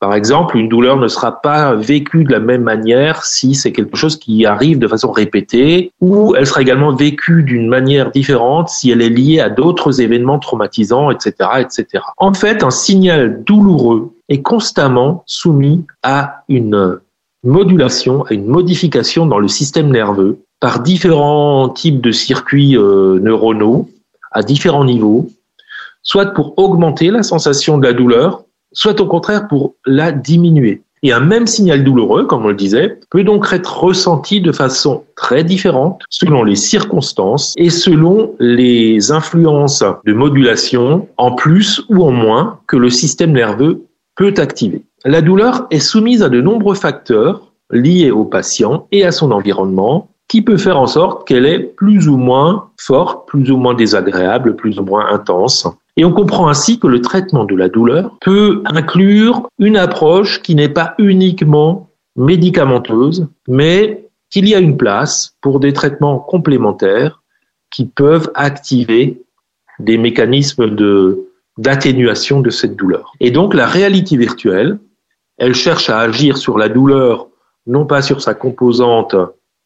par 0.00 0.14
exemple, 0.14 0.56
une 0.56 0.68
douleur 0.68 0.96
ne 0.96 1.08
sera 1.08 1.40
pas 1.40 1.74
vécue 1.74 2.22
de 2.22 2.30
la 2.30 2.38
même 2.38 2.62
manière 2.62 3.24
si 3.24 3.56
c'est 3.56 3.72
quelque 3.72 3.96
chose 3.96 4.16
qui 4.16 4.46
arrive 4.46 4.78
de 4.78 4.86
façon 4.86 5.10
répétée, 5.10 5.92
ou 6.00 6.36
elle 6.36 6.46
sera 6.46 6.62
également 6.62 6.94
vécue 6.94 7.42
d'une 7.42 7.66
manière 7.66 8.12
différente 8.12 8.68
si 8.68 8.90
elle 8.90 9.02
est 9.02 9.08
liée 9.08 9.40
à 9.40 9.50
d'autres 9.50 10.00
événements 10.00 10.38
traumatisants, 10.38 11.10
etc., 11.10 11.32
etc. 11.60 12.04
En 12.16 12.32
fait, 12.32 12.62
un 12.62 12.70
signal 12.70 13.42
douloureux 13.42 14.12
est 14.28 14.42
constamment 14.42 15.24
soumis 15.26 15.84
à 16.04 16.44
une 16.48 17.00
modulation, 17.42 18.22
à 18.22 18.34
une 18.34 18.46
modification 18.46 19.26
dans 19.26 19.38
le 19.40 19.48
système 19.48 19.90
nerveux 19.90 20.38
par 20.60 20.80
différents 20.80 21.68
types 21.68 22.00
de 22.00 22.12
circuits 22.12 22.76
euh, 22.76 23.18
neuronaux 23.20 23.88
à 24.30 24.42
différents 24.42 24.84
niveaux, 24.84 25.28
soit 26.02 26.26
pour 26.26 26.56
augmenter 26.58 27.10
la 27.10 27.22
sensation 27.22 27.78
de 27.78 27.86
la 27.86 27.92
douleur, 27.92 28.44
soit 28.78 29.00
au 29.00 29.06
contraire 29.06 29.48
pour 29.48 29.74
la 29.86 30.12
diminuer. 30.12 30.82
Et 31.02 31.12
un 31.12 31.20
même 31.20 31.48
signal 31.48 31.82
douloureux, 31.82 32.26
comme 32.26 32.44
on 32.44 32.48
le 32.48 32.54
disait, 32.54 33.00
peut 33.10 33.24
donc 33.24 33.48
être 33.52 33.80
ressenti 33.80 34.40
de 34.40 34.52
façon 34.52 35.02
très 35.16 35.42
différente 35.42 36.02
selon 36.10 36.44
les 36.44 36.54
circonstances 36.54 37.54
et 37.56 37.70
selon 37.70 38.34
les 38.38 39.10
influences 39.10 39.82
de 40.06 40.12
modulation 40.12 41.08
en 41.16 41.32
plus 41.32 41.82
ou 41.88 42.04
en 42.04 42.12
moins 42.12 42.60
que 42.68 42.76
le 42.76 42.88
système 42.90 43.32
nerveux 43.32 43.82
peut 44.14 44.34
activer. 44.36 44.82
La 45.04 45.22
douleur 45.22 45.66
est 45.70 45.80
soumise 45.80 46.22
à 46.22 46.28
de 46.28 46.40
nombreux 46.40 46.76
facteurs 46.76 47.52
liés 47.70 48.12
au 48.12 48.24
patient 48.24 48.86
et 48.92 49.04
à 49.04 49.10
son 49.10 49.32
environnement 49.32 50.08
qui 50.28 50.42
peut 50.42 50.58
faire 50.58 50.78
en 50.78 50.86
sorte 50.86 51.26
qu'elle 51.26 51.46
est 51.46 51.58
plus 51.58 52.08
ou 52.08 52.16
moins 52.16 52.68
forte, 52.76 53.26
plus 53.26 53.50
ou 53.50 53.56
moins 53.56 53.74
désagréable, 53.74 54.54
plus 54.56 54.78
ou 54.78 54.84
moins 54.84 55.06
intense. 55.10 55.66
Et 55.98 56.04
on 56.04 56.12
comprend 56.12 56.48
ainsi 56.48 56.78
que 56.78 56.86
le 56.86 57.00
traitement 57.00 57.44
de 57.44 57.56
la 57.56 57.68
douleur 57.68 58.16
peut 58.20 58.62
inclure 58.66 59.48
une 59.58 59.76
approche 59.76 60.40
qui 60.42 60.54
n'est 60.54 60.68
pas 60.68 60.94
uniquement 60.98 61.90
médicamenteuse, 62.14 63.26
mais 63.48 64.04
qu'il 64.30 64.48
y 64.48 64.54
a 64.54 64.60
une 64.60 64.76
place 64.76 65.34
pour 65.40 65.58
des 65.58 65.72
traitements 65.72 66.20
complémentaires 66.20 67.20
qui 67.72 67.84
peuvent 67.84 68.30
activer 68.36 69.20
des 69.80 69.98
mécanismes 69.98 70.76
d'atténuation 71.58 72.42
de 72.42 72.50
cette 72.50 72.76
douleur. 72.76 73.12
Et 73.18 73.32
donc 73.32 73.52
la 73.52 73.66
réalité 73.66 74.16
virtuelle, 74.16 74.78
elle 75.36 75.54
cherche 75.54 75.90
à 75.90 75.98
agir 75.98 76.36
sur 76.36 76.58
la 76.58 76.68
douleur, 76.68 77.26
non 77.66 77.86
pas 77.86 78.02
sur 78.02 78.22
sa 78.22 78.34
composante 78.34 79.16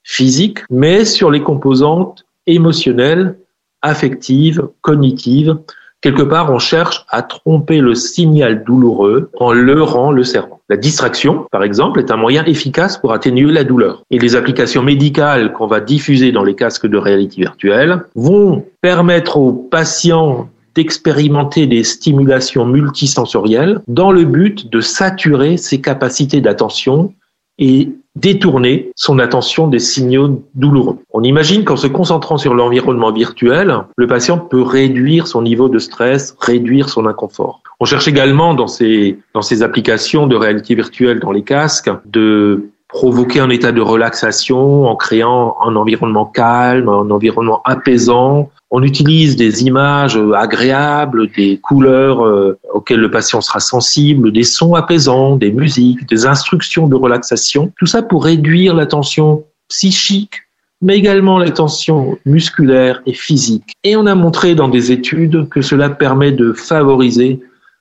physique, 0.03 0.61
mais 0.71 1.05
sur 1.05 1.31
les 1.31 1.43
composantes 1.43 2.25
émotionnelles, 2.47 3.39
affectives, 3.83 4.67
cognitives. 4.81 5.59
Quelque 6.03 6.23
part, 6.23 6.53
on 6.53 6.59
cherche 6.59 7.07
à 7.09 7.23
tromper 7.23 7.79
le 7.79 7.95
signal 7.95 8.65
douloureux 8.65 9.31
en 9.39 9.53
leurrant 9.53 10.11
le 10.11 10.25
cerveau. 10.25 10.59
La 10.69 10.77
distraction, 10.77 11.47
par 11.53 11.63
exemple, 11.63 12.01
est 12.01 12.11
un 12.11 12.17
moyen 12.17 12.45
efficace 12.45 12.99
pour 12.99 13.13
atténuer 13.13 13.53
la 13.53 13.63
douleur. 13.63 14.03
Et 14.11 14.19
les 14.19 14.35
applications 14.35 14.83
médicales 14.83 15.53
qu'on 15.53 15.69
va 15.69 15.79
diffuser 15.79 16.33
dans 16.33 16.43
les 16.43 16.57
casques 16.57 16.89
de 16.89 16.97
réalité 16.99 17.41
virtuelle 17.41 18.03
vont 18.17 18.65
permettre 18.81 19.37
aux 19.37 19.53
patients 19.53 20.49
d'expérimenter 20.75 21.69
des 21.69 21.85
stimulations 21.85 22.65
multisensorielles 22.67 23.81
dans 23.87 24.11
le 24.11 24.25
but 24.25 24.73
de 24.73 24.81
saturer 24.81 25.57
ses 25.57 25.81
capacités 25.81 26.41
d'attention 26.41 27.15
et 27.63 27.91
détourner 28.17 28.91
son 28.97 29.21
attention 29.21 29.69
des 29.69 29.79
signaux 29.79 30.45
douloureux. 30.55 30.99
On 31.13 31.23
imagine 31.23 31.65
qu'en 31.65 31.77
se 31.77 31.87
concentrant 31.87 32.37
sur 32.37 32.55
l'environnement 32.55 33.13
virtuel, 33.13 33.75
le 33.97 34.07
patient 34.07 34.37
peut 34.37 34.63
réduire 34.63 35.29
son 35.29 35.43
niveau 35.43 35.69
de 35.69 35.79
stress, 35.79 36.37
réduire 36.41 36.91
son 36.91 37.07
inconfort. 37.07 37.63
On 37.81 37.85
cherche 37.85 38.09
également 38.09 38.55
dans 38.55 38.67
ces, 38.67 39.17
applications 39.63 40.27
de 40.27 40.37
réalité 40.37 40.75
virtuelle 40.75 41.21
dans 41.21 41.33
les 41.33 41.43
casques 41.43 41.91
de 42.05 42.69
provoquer 42.93 43.41
un 43.41 43.49
état 43.49 43.73
de 43.73 43.81
relaxation 43.81 44.87
en 44.87 44.97
créant 44.97 45.57
un 45.65 45.75
environnement 45.77 46.27
calme, 46.27 46.89
un 46.91 47.11
environnement 47.11 47.63
apaisant. 47.65 48.51
On 48.71 48.83
utilise 48.83 49.35
des 49.35 49.65
images 49.65 50.19
agréables, 50.35 51.31
des 51.33 51.59
couleurs 51.59 52.25
euh, 52.25 52.59
auxquelles 52.73 53.01
le 53.01 53.11
patient 53.11 53.41
sera 53.41 53.61
sensible, 53.61 54.31
des 54.31 54.45
sons 54.45 54.75
apaisants, 54.75 55.37
des 55.37 55.53
musiques, 55.53 56.07
des 56.07 56.27
instructions 56.27 56.87
de 56.87 56.95
relaxation. 56.95 57.73
Tout 57.79 57.87
ça 57.87 58.03
pour 58.03 58.25
réduire 58.25 58.75
la 58.75 58.87
tension 58.87 59.45
psychique, 59.69 60.43
mais 60.83 60.97
également 60.97 61.39
la 61.39 61.51
tension 61.51 62.19
musculaire 62.27 63.01
et 63.07 63.15
physique. 63.15 63.75
Et 63.85 63.97
on 63.97 64.05
a 64.05 64.15
montré 64.15 64.55
dans 64.55 64.69
des 64.69 64.93
études 64.93 65.49
que 65.49 65.63
cela 65.63 65.89
permet 65.89 66.33
de 66.33 66.53
favoriser 66.53 67.41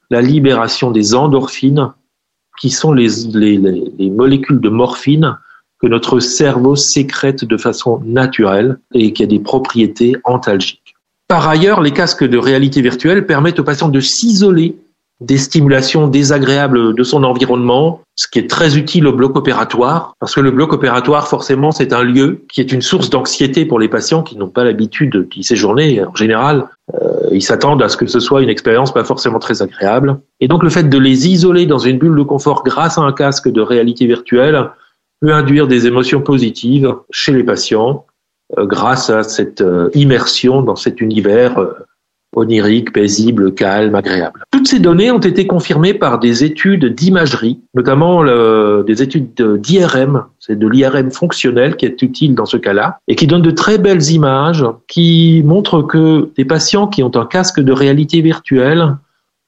la 0.09 0.21
libération 0.21 0.91
des 0.91 1.15
endorphines, 1.15 1.91
qui 2.59 2.69
sont 2.69 2.93
les, 2.93 3.09
les, 3.33 3.57
les 3.57 4.09
molécules 4.09 4.59
de 4.59 4.69
morphine 4.69 5.37
que 5.81 5.87
notre 5.87 6.19
cerveau 6.19 6.75
sécrète 6.75 7.43
de 7.43 7.57
façon 7.57 8.01
naturelle 8.05 8.77
et 8.93 9.13
qui 9.13 9.23
a 9.23 9.27
des 9.27 9.39
propriétés 9.39 10.15
antalgiques. 10.23 10.95
Par 11.27 11.47
ailleurs, 11.47 11.81
les 11.81 11.91
casques 11.91 12.23
de 12.23 12.37
réalité 12.37 12.81
virtuelle 12.81 13.25
permettent 13.25 13.59
aux 13.59 13.63
patients 13.63 13.89
de 13.89 13.99
s'isoler 13.99 14.75
des 15.21 15.37
stimulations 15.37 16.07
désagréables 16.07 16.95
de 16.95 17.03
son 17.03 17.23
environnement, 17.23 18.01
ce 18.15 18.27
qui 18.27 18.39
est 18.39 18.49
très 18.49 18.75
utile 18.75 19.05
au 19.05 19.13
bloc 19.13 19.35
opératoire, 19.35 20.15
parce 20.19 20.33
que 20.33 20.41
le 20.41 20.49
bloc 20.49 20.73
opératoire, 20.73 21.27
forcément, 21.27 21.71
c'est 21.71 21.93
un 21.93 22.01
lieu 22.01 22.43
qui 22.51 22.59
est 22.59 22.71
une 22.71 22.81
source 22.81 23.11
d'anxiété 23.11 23.65
pour 23.65 23.79
les 23.79 23.87
patients 23.87 24.23
qui 24.23 24.35
n'ont 24.35 24.49
pas 24.49 24.63
l'habitude 24.63 25.29
d'y 25.29 25.43
séjourner. 25.43 26.03
En 26.03 26.15
général, 26.15 26.65
euh, 26.95 27.29
ils 27.31 27.43
s'attendent 27.43 27.83
à 27.83 27.89
ce 27.89 27.97
que 27.97 28.07
ce 28.07 28.19
soit 28.19 28.41
une 28.41 28.49
expérience 28.49 28.91
pas 28.91 29.03
forcément 29.03 29.37
très 29.37 29.61
agréable. 29.61 30.19
Et 30.39 30.47
donc, 30.47 30.63
le 30.63 30.71
fait 30.71 30.89
de 30.89 30.97
les 30.97 31.27
isoler 31.27 31.67
dans 31.67 31.79
une 31.79 31.99
bulle 31.99 32.17
de 32.17 32.23
confort 32.23 32.63
grâce 32.63 32.97
à 32.97 33.01
un 33.01 33.13
casque 33.13 33.47
de 33.47 33.61
réalité 33.61 34.07
virtuelle 34.07 34.71
peut 35.21 35.33
induire 35.33 35.67
des 35.67 35.85
émotions 35.85 36.21
positives 36.21 36.95
chez 37.11 37.31
les 37.31 37.43
patients 37.43 38.07
euh, 38.57 38.65
grâce 38.65 39.11
à 39.11 39.21
cette 39.21 39.61
euh, 39.61 39.91
immersion 39.93 40.63
dans 40.63 40.75
cet 40.75 40.99
univers 40.99 41.59
onirique, 42.35 42.93
paisible, 42.93 43.53
calme, 43.53 43.95
agréable. 43.95 44.43
Toutes 44.51 44.67
ces 44.67 44.79
données 44.79 45.11
ont 45.11 45.19
été 45.19 45.47
confirmées 45.47 45.93
par 45.93 46.19
des 46.19 46.43
études 46.43 46.85
d'imagerie, 46.93 47.59
notamment 47.73 48.23
des 48.83 49.01
études 49.01 49.33
d'IRM, 49.35 50.25
c'est 50.39 50.57
de 50.57 50.67
l'IRM 50.67 51.11
fonctionnel 51.11 51.75
qui 51.75 51.85
est 51.85 52.01
utile 52.01 52.35
dans 52.35 52.45
ce 52.45 52.57
cas-là, 52.57 52.99
et 53.07 53.15
qui 53.15 53.27
donne 53.27 53.41
de 53.41 53.51
très 53.51 53.77
belles 53.77 54.09
images 54.11 54.65
qui 54.87 55.43
montrent 55.45 55.81
que 55.81 56.29
des 56.35 56.45
patients 56.45 56.87
qui 56.87 57.03
ont 57.03 57.15
un 57.15 57.25
casque 57.25 57.59
de 57.59 57.71
réalité 57.71 58.21
virtuelle 58.21 58.95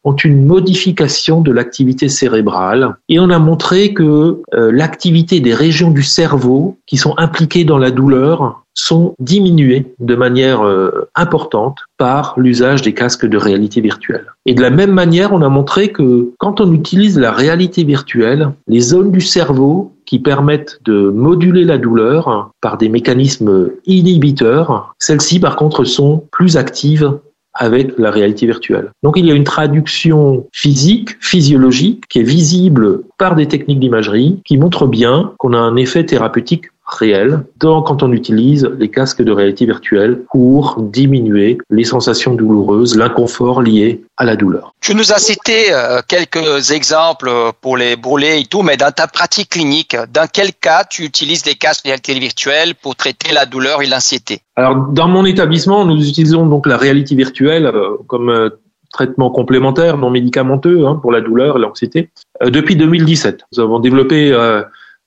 ont 0.04 0.16
une 0.16 0.46
modification 0.46 1.42
de 1.42 1.52
l'activité 1.52 2.10
cérébrale 2.10 2.96
et 3.10 3.20
on 3.20 3.30
a 3.30 3.40
montré 3.40 3.94
que 3.94 4.42
euh, 4.54 4.72
l'activité 4.72 5.40
des 5.40 5.54
régions 5.54 5.92
du 5.92 6.04
cerveau 6.04 6.78
qui 6.86 6.98
sont 6.98 7.16
impliquées 7.18 7.64
dans 7.64 7.78
la 7.78 7.92
douleur 7.92 8.64
sont 8.74 9.14
diminuées 9.20 9.94
de 10.00 10.16
manière 10.16 10.66
euh, 10.66 11.08
importante 11.16 11.78
par 11.98 12.34
l'usage 12.38 12.82
des 12.82 12.94
casques 12.94 13.26
de 13.26 13.38
réalité 13.38 13.82
virtuelle. 13.82 14.26
Et 14.46 14.54
de 14.54 14.62
la 14.62 14.72
même 14.72 14.92
manière, 14.92 15.32
on 15.32 15.42
a 15.42 15.50
montré 15.50 15.90
que 15.90 16.32
quand 16.40 16.60
on 16.60 16.74
utilise 16.74 17.20
la 17.20 17.32
réalité 17.32 17.84
virtuelle, 17.84 18.52
les 18.68 18.82
zones 18.82 19.12
du 19.12 19.22
cerveau 19.22 19.94
qui 20.06 20.20
permettent 20.20 20.80
de 20.86 21.10
moduler 21.10 21.66
la 21.66 21.78
douleur 21.78 22.52
par 22.62 22.78
des 22.78 22.90
mécanismes 22.90 23.70
inhibiteurs, 23.86 24.94
celles-ci 25.00 25.40
par 25.40 25.56
contre 25.56 25.84
sont 25.84 26.24
plus 26.32 26.58
actives 26.58 27.14
avec 27.54 27.98
la 27.98 28.12
réalité 28.12 28.46
virtuelle. 28.46 28.92
Donc 29.04 29.18
il 29.18 29.26
y 29.26 29.32
a 29.32 29.36
une 29.36 29.44
traduction 29.44 30.48
physique, 30.52 31.12
physiologique, 31.20 32.08
qui 32.08 32.20
est 32.20 32.24
visible 32.24 33.02
par 33.18 33.36
des 33.36 33.48
techniques 33.48 33.80
d'imagerie, 33.80 34.42
qui 34.46 34.58
montre 34.58 34.88
bien 34.88 35.34
qu'on 35.38 35.54
a 35.54 35.58
un 35.58 35.76
effet 35.76 36.06
thérapeutique 36.06 36.66
réel 36.94 37.44
quand 37.60 38.04
on 38.04 38.12
utilise 38.12 38.70
les 38.78 38.90
casques 38.90 39.22
de 39.22 39.32
réalité 39.32 39.66
virtuelle 39.66 40.22
pour 40.32 40.82
diminuer 40.82 41.58
les 41.70 41.84
sensations 41.84 42.34
douloureuses, 42.36 42.98
l'inconfort 42.98 43.62
lié 43.62 44.04
à 44.18 44.26
la 44.26 44.36
douleur. 44.36 44.74
Tu 44.82 44.96
nous 44.96 45.12
as 45.12 45.18
cité 45.18 45.72
euh, 45.72 46.02
quelques 46.08 46.72
exemples 46.72 47.32
pour 47.62 47.78
les 47.78 47.96
brûlés 47.96 48.40
et 48.42 48.46
tout, 48.46 48.62
mais 48.62 48.78
dans 48.78 48.92
ta 48.92 49.08
pratique 49.08 49.50
clinique, 49.50 49.96
dans 50.14 50.28
quel 50.32 50.54
cas 50.54 50.84
tu 50.84 51.04
utilises 51.04 51.46
les 51.46 51.56
casques 51.56 51.86
de 51.86 51.90
réalité 51.90 52.20
virtuelle 52.20 52.76
pour 52.76 52.96
traiter 52.96 53.34
la 53.34 53.46
douleur 53.46 53.82
et 53.82 53.88
l'anxiété? 53.88 54.42
Alors, 54.56 54.76
dans 54.76 55.08
mon 55.08 55.26
établissement, 55.26 55.86
nous 55.86 56.08
utilisons 56.08 56.46
donc 56.46 56.68
la 56.68 56.78
réalité 56.78 57.16
virtuelle 57.16 57.66
euh, 57.66 57.98
comme 58.08 58.30
euh, 58.30 58.50
traitement 58.92 59.32
complémentaire 59.32 59.98
non 59.98 60.12
médicamenteux 60.12 60.86
hein, 60.86 61.00
pour 61.02 61.12
la 61.12 61.22
douleur 61.22 61.58
et 61.58 61.60
l'anxiété 61.60 62.10
depuis 62.46 62.76
2017. 62.76 63.42
Nous 63.52 63.64
avons 63.64 63.80
développé 63.80 64.32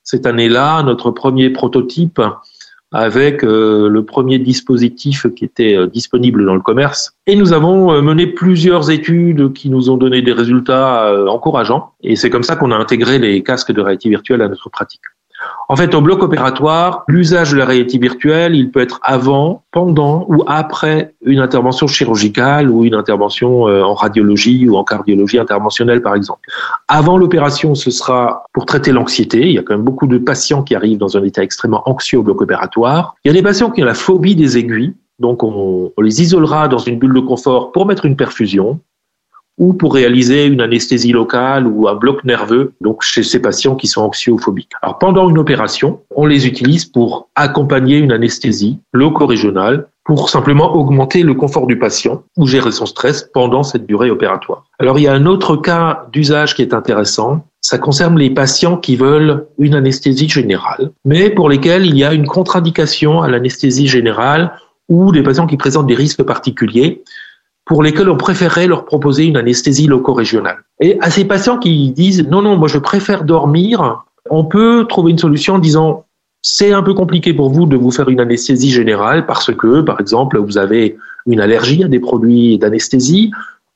cette 0.07 0.25
année-là 0.25 0.83
notre 0.83 1.11
premier 1.11 1.49
prototype 1.49 2.21
avec 2.93 3.43
euh, 3.43 3.89
le 3.89 4.05
premier 4.05 4.39
dispositif 4.39 5.27
qui 5.35 5.43
était 5.43 5.75
euh, 5.75 5.87
disponible 5.87 6.45
dans 6.45 6.55
le 6.55 6.61
commerce. 6.61 7.13
Et 7.25 7.35
nous 7.35 7.51
avons 7.51 7.91
euh, 7.91 8.01
mené 8.01 8.27
plusieurs 8.27 8.89
études 8.89 9.51
qui 9.51 9.69
nous 9.69 9.89
ont 9.89 9.97
donné 9.97 10.21
des 10.21 10.31
résultats 10.31 11.13
encourageants. 11.27 11.91
Et 12.01 12.15
c'est 12.15 12.29
comme 12.29 12.43
ça 12.43 12.55
qu'on 12.55 12.71
a 12.71 12.77
intégré 12.77 13.19
les 13.19 13.43
casques 13.43 13.73
de 13.73 13.81
réalité 13.81 14.07
virtuelle 14.07 14.41
à 14.41 14.47
notre 14.47 14.69
pratique. 14.69 15.01
En 15.69 15.75
fait, 15.75 15.93
au 15.93 16.01
bloc 16.01 16.23
opératoire, 16.23 17.03
l'usage 17.07 17.51
de 17.51 17.57
la 17.57 17.65
réalité 17.65 17.97
virtuelle, 17.97 18.55
il 18.55 18.71
peut 18.71 18.79
être 18.79 18.99
avant, 19.03 19.63
pendant 19.71 20.25
ou 20.29 20.43
après 20.47 21.13
une 21.25 21.39
intervention 21.39 21.87
chirurgicale 21.87 22.69
ou 22.69 22.85
une 22.85 22.95
intervention 22.95 23.67
euh, 23.67 23.83
en 23.83 23.93
radiologie 23.93 24.67
ou 24.67 24.77
en 24.77 24.83
cardiologie 24.83 25.39
interventionnelle, 25.39 26.01
par 26.01 26.15
exemple. 26.15 26.39
Avant 26.87 27.17
l'opération, 27.17 27.75
ce 27.75 27.91
sera 27.91 28.45
pour 28.53 28.65
traiter 28.65 28.91
l'anxiété. 28.91 29.41
Il 29.41 29.51
y 29.51 29.57
a 29.57 29.63
quand 29.63 29.73
même 29.73 29.85
beaucoup 29.85 30.07
de 30.07 30.17
patients 30.17 30.63
qui 30.63 30.73
arrivent 30.73 30.97
dans 30.97 31.17
un 31.17 31.23
état 31.23 31.43
extrêmement 31.43 31.83
anxieux 31.89 32.19
au 32.19 32.23
bloc 32.23 32.41
opératoire. 32.41 33.15
Il 33.25 33.27
y 33.27 33.31
a 33.31 33.33
des 33.33 33.43
patients 33.43 33.69
qui 33.69 33.83
ont 33.83 33.85
la 33.85 33.93
phobie 33.93 34.35
des 34.35 34.57
aiguilles. 34.57 34.95
Donc, 35.19 35.43
on, 35.43 35.91
on 35.97 36.01
les 36.01 36.21
isolera 36.21 36.67
dans 36.67 36.77
une 36.77 36.97
bulle 36.97 37.13
de 37.13 37.19
confort 37.19 37.71
pour 37.71 37.85
mettre 37.85 38.05
une 38.05 38.15
perfusion 38.15 38.79
ou 39.57 39.73
pour 39.73 39.93
réaliser 39.93 40.45
une 40.45 40.61
anesthésie 40.61 41.11
locale 41.11 41.67
ou 41.67 41.87
un 41.87 41.95
bloc 41.95 42.23
nerveux, 42.23 42.73
donc 42.81 43.01
chez 43.01 43.23
ces 43.23 43.41
patients 43.41 43.75
qui 43.75 43.87
sont 43.87 44.01
anxiophobiques. 44.01 44.73
Alors 44.81 44.99
pendant 44.99 45.29
une 45.29 45.37
opération, 45.37 46.01
on 46.15 46.25
les 46.25 46.47
utilise 46.47 46.85
pour 46.85 47.29
accompagner 47.35 47.97
une 47.97 48.11
anesthésie 48.11 48.79
loco-régionale 48.93 49.87
pour 50.05 50.29
simplement 50.29 50.73
augmenter 50.73 51.21
le 51.21 51.33
confort 51.33 51.67
du 51.67 51.77
patient 51.77 52.23
ou 52.37 52.47
gérer 52.47 52.71
son 52.71 52.85
stress 52.85 53.29
pendant 53.33 53.63
cette 53.63 53.85
durée 53.85 54.09
opératoire. 54.09 54.63
Alors 54.79 54.97
il 54.99 55.03
y 55.03 55.07
a 55.07 55.13
un 55.13 55.25
autre 55.25 55.57
cas 55.57 56.07
d'usage 56.13 56.55
qui 56.55 56.61
est 56.61 56.73
intéressant, 56.73 57.45
ça 57.59 57.77
concerne 57.77 58.17
les 58.17 58.29
patients 58.29 58.77
qui 58.77 58.95
veulent 58.95 59.47
une 59.59 59.75
anesthésie 59.75 60.29
générale, 60.29 60.91
mais 61.03 61.29
pour 61.29 61.49
lesquels 61.49 61.85
il 61.85 61.97
y 61.97 62.05
a 62.05 62.13
une 62.13 62.25
contre-indication 62.25 63.21
à 63.21 63.27
l'anesthésie 63.27 63.87
générale 63.87 64.53
ou 64.87 65.11
des 65.11 65.23
patients 65.23 65.47
qui 65.47 65.57
présentent 65.57 65.87
des 65.87 65.95
risques 65.95 66.23
particuliers 66.23 67.03
pour 67.67 67.83
lesquels 67.83 68.09
on 68.09 68.17
préférerait 68.17 68.67
leur 68.67 68.85
proposer 68.85 69.25
une 69.25 69.37
anesthésie 69.37 69.87
loco-régionale. 69.87 70.57
Et 70.79 70.97
à 71.01 71.09
ces 71.09 71.25
patients 71.25 71.57
qui 71.57 71.91
disent 71.91 72.27
non, 72.27 72.41
non, 72.41 72.57
moi 72.57 72.67
je 72.67 72.77
préfère 72.77 73.23
dormir, 73.23 74.03
on 74.29 74.45
peut 74.45 74.85
trouver 74.87 75.11
une 75.11 75.17
solution 75.17 75.55
en 75.55 75.59
disant 75.59 76.05
c'est 76.41 76.71
un 76.71 76.83
peu 76.83 76.93
compliqué 76.93 77.33
pour 77.33 77.49
vous 77.49 77.65
de 77.65 77.75
vous 77.75 77.91
faire 77.91 78.09
une 78.09 78.21
anesthésie 78.21 78.69
générale 78.69 79.25
parce 79.25 79.53
que, 79.53 79.81
par 79.81 79.99
exemple, 79.99 80.37
vous 80.37 80.57
avez 80.57 80.97
une 81.25 81.41
allergie 81.41 81.83
à 81.83 81.87
des 81.87 81.99
produits 81.99 82.57
d'anesthésie 82.57 83.31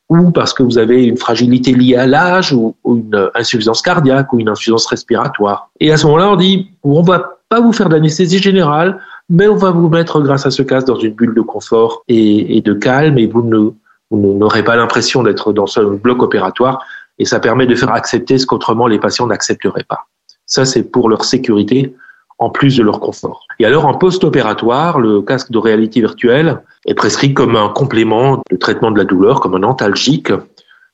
ou 0.10 0.31
parce 0.31 0.53
que 0.53 0.63
vous 0.63 0.77
avez 0.77 1.05
une 1.05 1.17
fragilité 1.17 1.74
liée 1.74 1.95
à 1.95 2.05
l'âge 2.05 2.53
ou, 2.53 2.75
une 2.86 3.29
insuffisance 3.36 3.81
cardiaque 3.81 4.31
ou 4.33 4.39
une 4.39 4.50
insuffisance 4.50 4.86
respiratoire. 4.88 5.69
Et 5.79 5.91
à 5.91 5.98
ce 5.98 6.05
moment-là, 6.05 6.31
on 6.31 6.36
dit, 6.36 6.69
on 6.83 7.01
va 7.01 7.39
pas 7.50 7.60
vous 7.60 7.74
faire 7.74 7.89
d'anesthésie 7.89 8.39
générale, 8.39 9.00
mais 9.29 9.48
on 9.48 9.55
va 9.55 9.71
vous 9.71 9.89
mettre 9.89 10.21
grâce 10.21 10.45
à 10.45 10.51
ce 10.51 10.62
casque 10.63 10.88
dans 10.88 11.00
une 11.00 11.13
bulle 11.13 11.33
de 11.33 11.41
confort 11.41 12.03
et, 12.07 12.62
de 12.62 12.74
calme 12.74 13.17
et 13.17 13.27
vous 13.27 13.41
ne 13.41 13.71
vous 14.12 14.34
n'aurez 14.34 14.63
pas 14.63 14.75
l'impression 14.75 15.24
d'être 15.24 15.53
dans 15.53 15.65
un 15.77 15.86
bloc 15.86 16.22
opératoire 16.22 16.84
et 17.18 17.25
ça 17.25 17.39
permet 17.39 17.65
de 17.65 17.75
faire 17.75 17.94
accepter 17.94 18.38
ce 18.38 18.46
qu'autrement 18.46 18.88
les 18.88 19.00
patients 19.00 19.27
n'accepteraient 19.27 19.86
pas. 19.88 20.08
Ça, 20.46 20.65
c'est 20.65 20.84
pour 20.84 21.10
leur 21.10 21.24
sécurité 21.24 21.96
en 22.38 22.50
plus 22.50 22.75
de 22.75 22.84
leur 22.84 23.00
confort. 23.00 23.46
Et 23.60 23.65
alors, 23.65 23.86
en 23.86 23.94
post-opératoire, 23.94 25.00
le 25.00 25.22
casque 25.22 25.51
de 25.51 25.60
réalité 25.60 26.01
virtuelle 26.01 26.62
est 26.86 26.96
prescrit 26.96 27.34
comme 27.34 27.56
un 27.56 27.70
complément 27.70 28.41
de 28.50 28.58
traitement 28.58 28.91
de 28.91 28.98
la 28.98 29.06
douleur, 29.06 29.39
comme 29.39 29.56
un 29.56 29.63
antalgique, 29.63 30.34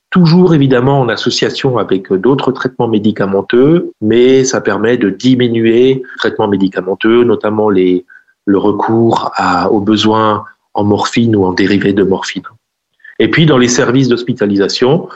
toujours 0.10 0.54
évidemment 0.54 1.00
en 1.00 1.10
association 1.10 1.78
avec 1.78 2.12
d'autres 2.12 2.52
traitements 2.52 2.88
médicamenteux, 2.88 3.92
mais 4.02 4.44
ça 4.44 4.62
permet 4.62 4.98
de 4.98 5.10
diminuer 5.10 5.96
les 5.96 6.04
traitements 6.18 6.48
médicamenteux, 6.50 7.24
notamment 7.24 7.70
les, 7.70 8.06
le 8.46 8.58
recours 8.58 9.32
à, 9.36 9.72
aux 9.72 9.82
besoins 9.82 10.44
en 10.74 10.84
morphine 10.84 11.36
ou 11.36 11.46
en 11.46 11.54
dérivés 11.54 11.94
de 11.94 12.04
morphine. 12.04 12.44
Et 13.20 13.30
puis, 13.30 13.46
dans 13.46 13.58
les 13.58 13.68
services 13.68 14.08
d'hospitalisation, 14.08 15.10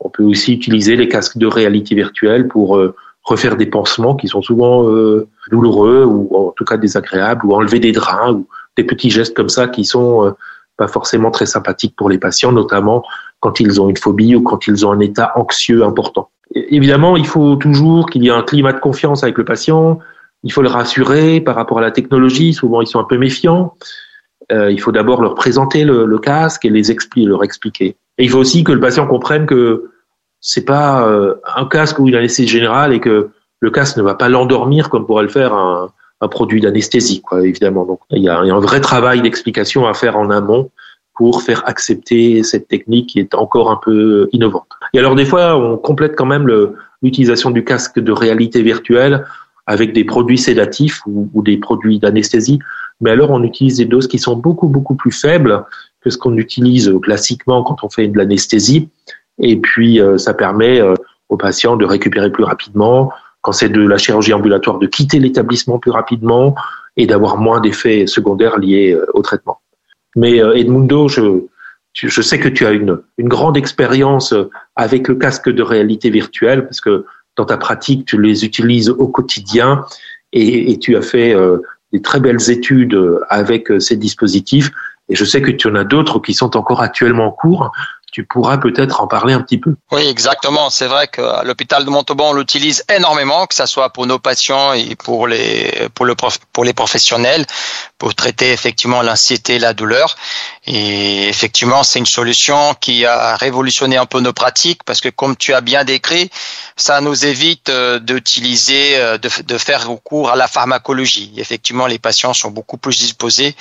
on 0.00 0.10
peut 0.10 0.22
aussi 0.22 0.54
utiliser 0.54 0.96
les 0.96 1.08
casques 1.08 1.38
de 1.38 1.46
réalité 1.46 1.94
virtuelle 1.94 2.48
pour 2.48 2.76
euh, 2.76 2.94
refaire 3.24 3.56
des 3.56 3.66
pansements 3.66 4.14
qui 4.14 4.28
sont 4.28 4.42
souvent 4.42 4.88
euh, 4.88 5.28
douloureux 5.50 6.04
ou 6.04 6.28
en 6.34 6.52
tout 6.56 6.64
cas 6.64 6.76
désagréables 6.76 7.44
ou 7.46 7.54
enlever 7.54 7.80
des 7.80 7.92
drains 7.92 8.32
ou 8.32 8.46
des 8.76 8.84
petits 8.84 9.10
gestes 9.10 9.36
comme 9.36 9.48
ça 9.48 9.68
qui 9.68 9.84
sont 9.84 10.24
euh, 10.24 10.30
pas 10.76 10.88
forcément 10.88 11.30
très 11.30 11.46
sympathiques 11.46 11.94
pour 11.96 12.08
les 12.08 12.18
patients, 12.18 12.52
notamment 12.52 13.02
quand 13.40 13.60
ils 13.60 13.80
ont 13.80 13.88
une 13.88 13.96
phobie 13.96 14.36
ou 14.36 14.42
quand 14.42 14.66
ils 14.66 14.86
ont 14.86 14.92
un 14.92 15.00
état 15.00 15.32
anxieux 15.34 15.84
important. 15.84 16.30
évidemment, 16.54 17.16
il 17.16 17.26
faut 17.26 17.56
toujours 17.56 18.08
qu'il 18.08 18.22
y 18.22 18.28
ait 18.28 18.32
un 18.32 18.42
climat 18.42 18.72
de 18.72 18.80
confiance 18.80 19.22
avec 19.22 19.36
le 19.36 19.44
patient. 19.44 19.98
Il 20.44 20.52
faut 20.52 20.62
le 20.62 20.68
rassurer 20.68 21.40
par 21.40 21.56
rapport 21.56 21.78
à 21.78 21.80
la 21.82 21.90
technologie. 21.90 22.54
Souvent, 22.54 22.80
ils 22.80 22.86
sont 22.86 23.00
un 23.00 23.04
peu 23.04 23.18
méfiants. 23.18 23.74
Euh, 24.50 24.70
il 24.70 24.80
faut 24.80 24.92
d'abord 24.92 25.20
leur 25.20 25.34
présenter 25.34 25.84
le, 25.84 26.06
le, 26.06 26.18
casque 26.18 26.64
et 26.64 26.70
les 26.70 26.90
expliquer, 26.90 27.28
leur 27.28 27.44
expliquer. 27.44 27.96
Et 28.16 28.24
il 28.24 28.30
faut 28.30 28.38
aussi 28.38 28.64
que 28.64 28.72
le 28.72 28.80
patient 28.80 29.06
comprenne 29.06 29.44
que 29.44 29.90
c'est 30.40 30.64
pas 30.64 31.06
euh, 31.06 31.34
un 31.56 31.66
casque 31.66 31.98
ou 31.98 32.08
une 32.08 32.14
anesthésie 32.14 32.48
générale 32.48 32.92
et 32.92 33.00
que 33.00 33.30
le 33.60 33.70
casque 33.70 33.96
ne 33.96 34.02
va 34.02 34.14
pas 34.14 34.28
l'endormir 34.28 34.88
comme 34.88 35.04
pourrait 35.04 35.24
le 35.24 35.28
faire 35.28 35.52
un, 35.52 35.90
un 36.20 36.28
produit 36.28 36.60
d'anesthésie, 36.60 37.20
quoi, 37.20 37.46
évidemment. 37.46 37.84
Donc, 37.84 38.00
il 38.10 38.22
y 38.22 38.28
a, 38.28 38.38
un 38.38 38.60
vrai 38.60 38.80
travail 38.80 39.22
d'explication 39.22 39.86
à 39.86 39.94
faire 39.94 40.16
en 40.16 40.30
amont 40.30 40.70
pour 41.14 41.42
faire 41.42 41.62
accepter 41.66 42.42
cette 42.42 42.68
technique 42.68 43.10
qui 43.10 43.18
est 43.18 43.34
encore 43.34 43.70
un 43.70 43.80
peu 43.82 44.28
innovante. 44.32 44.68
Et 44.94 44.98
alors, 44.98 45.14
des 45.14 45.24
fois, 45.24 45.56
on 45.56 45.76
complète 45.76 46.14
quand 46.16 46.26
même 46.26 46.48
l'utilisation 47.02 47.50
du 47.50 47.64
casque 47.64 47.98
de 47.98 48.12
réalité 48.12 48.62
virtuelle 48.62 49.26
avec 49.66 49.92
des 49.92 50.04
produits 50.04 50.38
sédatifs 50.38 51.02
ou 51.06 51.42
des 51.42 51.58
produits 51.58 51.98
d'anesthésie. 51.98 52.58
Mais 53.00 53.10
alors, 53.10 53.30
on 53.30 53.42
utilise 53.42 53.76
des 53.76 53.84
doses 53.84 54.08
qui 54.08 54.18
sont 54.18 54.36
beaucoup, 54.36 54.68
beaucoup 54.68 54.94
plus 54.94 55.12
faibles 55.12 55.64
que 56.00 56.10
ce 56.10 56.18
qu'on 56.18 56.36
utilise 56.36 56.92
classiquement 57.02 57.62
quand 57.62 57.84
on 57.84 57.88
fait 57.88 58.08
de 58.08 58.16
l'anesthésie. 58.16 58.88
Et 59.38 59.56
puis, 59.56 60.00
euh, 60.00 60.18
ça 60.18 60.34
permet 60.34 60.80
euh, 60.80 60.94
aux 61.28 61.36
patients 61.36 61.76
de 61.76 61.84
récupérer 61.84 62.30
plus 62.30 62.44
rapidement. 62.44 63.12
Quand 63.42 63.52
c'est 63.52 63.68
de 63.68 63.80
la 63.80 63.98
chirurgie 63.98 64.32
ambulatoire, 64.32 64.78
de 64.78 64.86
quitter 64.86 65.20
l'établissement 65.20 65.78
plus 65.78 65.92
rapidement 65.92 66.54
et 66.96 67.06
d'avoir 67.06 67.36
moins 67.36 67.60
d'effets 67.60 68.06
secondaires 68.06 68.58
liés 68.58 68.92
euh, 68.92 69.06
au 69.14 69.22
traitement. 69.22 69.60
Mais 70.16 70.38
Edmundo, 70.38 71.06
je, 71.06 71.44
je 71.92 72.22
sais 72.22 72.40
que 72.40 72.48
tu 72.48 72.66
as 72.66 72.72
une, 72.72 72.98
une 73.18 73.28
grande 73.28 73.56
expérience 73.56 74.34
avec 74.74 75.06
le 75.06 75.14
casque 75.14 75.48
de 75.48 75.62
réalité 75.62 76.10
virtuelle 76.10 76.64
parce 76.64 76.80
que 76.80 77.04
dans 77.36 77.44
ta 77.44 77.56
pratique, 77.56 78.04
tu 78.06 78.20
les 78.20 78.44
utilises 78.44 78.88
au 78.88 79.06
quotidien 79.06 79.84
et, 80.32 80.72
et 80.72 80.78
tu 80.78 80.96
as 80.96 81.02
fait 81.02 81.36
des 81.92 82.02
très 82.02 82.20
belles 82.20 82.50
études 82.50 82.98
avec 83.28 83.68
ces 83.80 83.96
dispositifs. 83.96 84.70
Et 85.08 85.14
je 85.14 85.24
sais 85.24 85.40
que 85.40 85.50
tu 85.50 85.68
en 85.68 85.74
as 85.74 85.84
d'autres 85.84 86.18
qui 86.18 86.34
sont 86.34 86.56
encore 86.56 86.82
actuellement 86.82 87.26
en 87.26 87.30
cours 87.30 87.72
tu 88.10 88.24
pourras 88.24 88.58
peut-être 88.58 89.00
en 89.00 89.06
parler 89.06 89.34
un 89.34 89.40
petit 89.40 89.58
peu. 89.58 89.74
Oui, 89.92 90.02
exactement. 90.06 90.70
C'est 90.70 90.86
vrai 90.86 91.08
que 91.08 91.44
l'hôpital 91.44 91.84
de 91.84 91.90
Montauban, 91.90 92.30
on 92.30 92.32
l'utilise 92.32 92.84
énormément, 92.88 93.46
que 93.46 93.54
ce 93.54 93.66
soit 93.66 93.90
pour 93.90 94.06
nos 94.06 94.18
patients 94.18 94.72
et 94.72 94.96
pour 94.96 95.26
les, 95.26 95.88
pour 95.94 96.06
le 96.06 96.14
pour 96.52 96.64
les 96.64 96.72
professionnels, 96.72 97.44
pour 97.98 98.14
traiter 98.14 98.50
effectivement 98.52 99.02
l'anxiété 99.02 99.56
et 99.56 99.58
la 99.58 99.74
douleur. 99.74 100.16
Et 100.66 101.28
effectivement, 101.28 101.82
c'est 101.82 101.98
une 101.98 102.06
solution 102.06 102.74
qui 102.80 103.04
a 103.04 103.36
révolutionné 103.36 103.96
un 103.96 104.06
peu 104.06 104.20
nos 104.20 104.32
pratiques 104.32 104.84
parce 104.84 105.00
que 105.00 105.08
comme 105.10 105.36
tu 105.36 105.52
as 105.52 105.60
bien 105.60 105.84
décrit, 105.84 106.30
ça 106.76 107.00
nous 107.00 107.26
évite 107.26 107.68
euh, 107.68 107.98
d'utiliser, 107.98 108.96
euh, 108.96 109.18
de, 109.18 109.28
de 109.42 109.58
faire 109.58 109.86
recours 109.86 110.30
à 110.30 110.36
la 110.36 110.48
pharmacologie. 110.48 111.32
Effectivement, 111.36 111.86
les 111.86 111.98
patients 111.98 112.32
sont 112.32 112.50
beaucoup 112.50 112.78
plus 112.78 112.98
disposés 112.98 113.54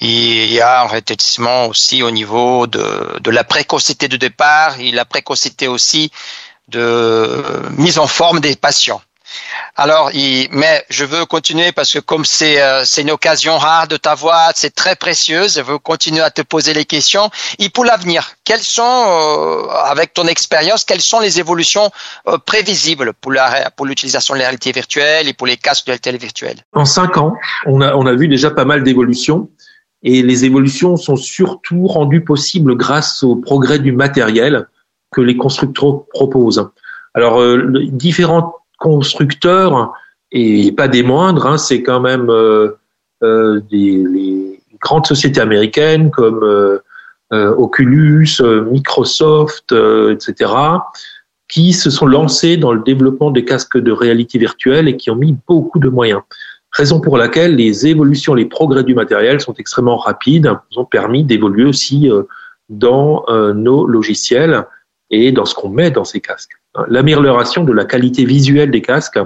il 0.00 0.52
y 0.52 0.60
a 0.60 0.82
un 0.82 0.86
rétablissement 0.86 1.66
aussi 1.66 2.02
au 2.02 2.10
niveau 2.10 2.66
de, 2.66 3.18
de 3.20 3.30
la 3.30 3.44
précocité 3.44 4.08
de 4.08 4.16
départ 4.16 4.78
et 4.80 4.90
la 4.92 5.04
précocité 5.04 5.68
aussi 5.68 6.12
de 6.68 7.42
mise 7.76 7.98
en 7.98 8.06
forme 8.06 8.40
des 8.40 8.56
patients. 8.56 9.00
Alors, 9.76 10.10
mais 10.50 10.84
je 10.88 11.04
veux 11.04 11.24
continuer 11.24 11.72
parce 11.72 11.92
que 11.92 11.98
comme 11.98 12.24
c'est 12.24 12.60
euh, 12.60 12.84
une 12.96 13.10
occasion 13.10 13.58
rare 13.58 13.86
de 13.86 13.96
ta 13.96 14.14
voix, 14.14 14.50
c'est 14.54 14.74
très 14.74 14.96
précieuse. 14.96 15.56
Je 15.56 15.62
veux 15.62 15.78
continuer 15.78 16.22
à 16.22 16.30
te 16.30 16.42
poser 16.42 16.74
les 16.74 16.84
questions. 16.84 17.30
Et 17.58 17.68
pour 17.68 17.84
l'avenir, 17.84 18.32
quelles 18.44 18.62
sont, 18.62 18.82
euh, 18.82 19.68
avec 19.84 20.14
ton 20.14 20.26
expérience, 20.26 20.84
quelles 20.84 21.00
sont 21.00 21.20
les 21.20 21.38
évolutions 21.38 21.90
euh, 22.26 22.38
prévisibles 22.38 23.12
pour 23.20 23.32
la 23.32 23.70
pour 23.70 23.86
l'utilisation 23.86 24.34
de 24.34 24.40
la 24.40 24.46
réalité 24.46 24.72
virtuelle 24.72 25.28
et 25.28 25.32
pour 25.32 25.46
les 25.46 25.56
casques 25.56 25.86
de 25.86 25.92
réalité 25.92 26.16
virtuelle? 26.16 26.58
En 26.72 26.84
cinq 26.84 27.16
ans, 27.16 27.34
on 27.66 27.80
a 27.80 27.94
on 27.94 28.06
a 28.06 28.14
vu 28.14 28.28
déjà 28.28 28.50
pas 28.50 28.64
mal 28.64 28.82
d'évolutions. 28.82 29.48
Et 30.02 30.22
les 30.22 30.44
évolutions 30.44 30.96
sont 30.96 31.16
surtout 31.16 31.86
rendues 31.86 32.24
possibles 32.24 32.76
grâce 32.76 33.22
au 33.22 33.36
progrès 33.36 33.78
du 33.78 33.92
matériel 33.92 34.68
que 35.12 35.20
les 35.20 35.36
constructeurs 35.36 36.04
proposent. 36.06 36.70
Alors, 37.14 37.40
euh, 37.40 37.84
différents 37.90 38.54
constructeurs, 38.78 39.92
et 40.32 40.72
pas 40.72 40.88
des 40.88 41.02
moindres, 41.02 41.46
hein, 41.46 41.58
c'est 41.58 41.82
quand 41.82 42.00
même 42.00 42.28
euh, 42.30 42.72
euh, 43.22 43.60
des, 43.70 44.04
les 44.04 44.60
grandes 44.80 45.06
sociétés 45.06 45.40
américaines 45.40 46.10
comme 46.10 46.42
euh, 46.42 46.80
Oculus, 47.30 48.28
Microsoft, 48.70 49.72
etc., 49.72 50.52
qui 51.48 51.72
se 51.72 51.88
sont 51.88 52.06
lancés 52.06 52.58
dans 52.58 52.72
le 52.72 52.82
développement 52.82 53.30
des 53.30 53.44
casques 53.44 53.78
de 53.78 53.90
réalité 53.90 54.38
virtuelle 54.38 54.86
et 54.86 54.96
qui 54.96 55.10
ont 55.10 55.16
mis 55.16 55.36
beaucoup 55.46 55.78
de 55.78 55.88
moyens. 55.88 56.20
Raison 56.72 57.00
pour 57.00 57.16
laquelle 57.16 57.56
les 57.56 57.86
évolutions, 57.86 58.34
les 58.34 58.44
progrès 58.44 58.84
du 58.84 58.94
matériel 58.94 59.40
sont 59.40 59.54
extrêmement 59.54 59.96
rapides, 59.96 60.52
nous 60.70 60.82
ont 60.82 60.84
permis 60.84 61.24
d'évoluer 61.24 61.64
aussi 61.64 62.10
euh, 62.10 62.24
dans 62.68 63.24
euh, 63.28 63.54
nos 63.54 63.86
logiciels 63.86 64.64
et 65.10 65.32
dans 65.32 65.46
ce 65.46 65.54
qu'on 65.54 65.70
met 65.70 65.90
dans 65.90 66.04
ces 66.04 66.20
casques. 66.20 66.52
L'amélioration 66.88 67.64
de 67.64 67.72
la 67.72 67.86
qualité 67.86 68.24
visuelle 68.26 68.70
des 68.70 68.82
casques, 68.82 69.18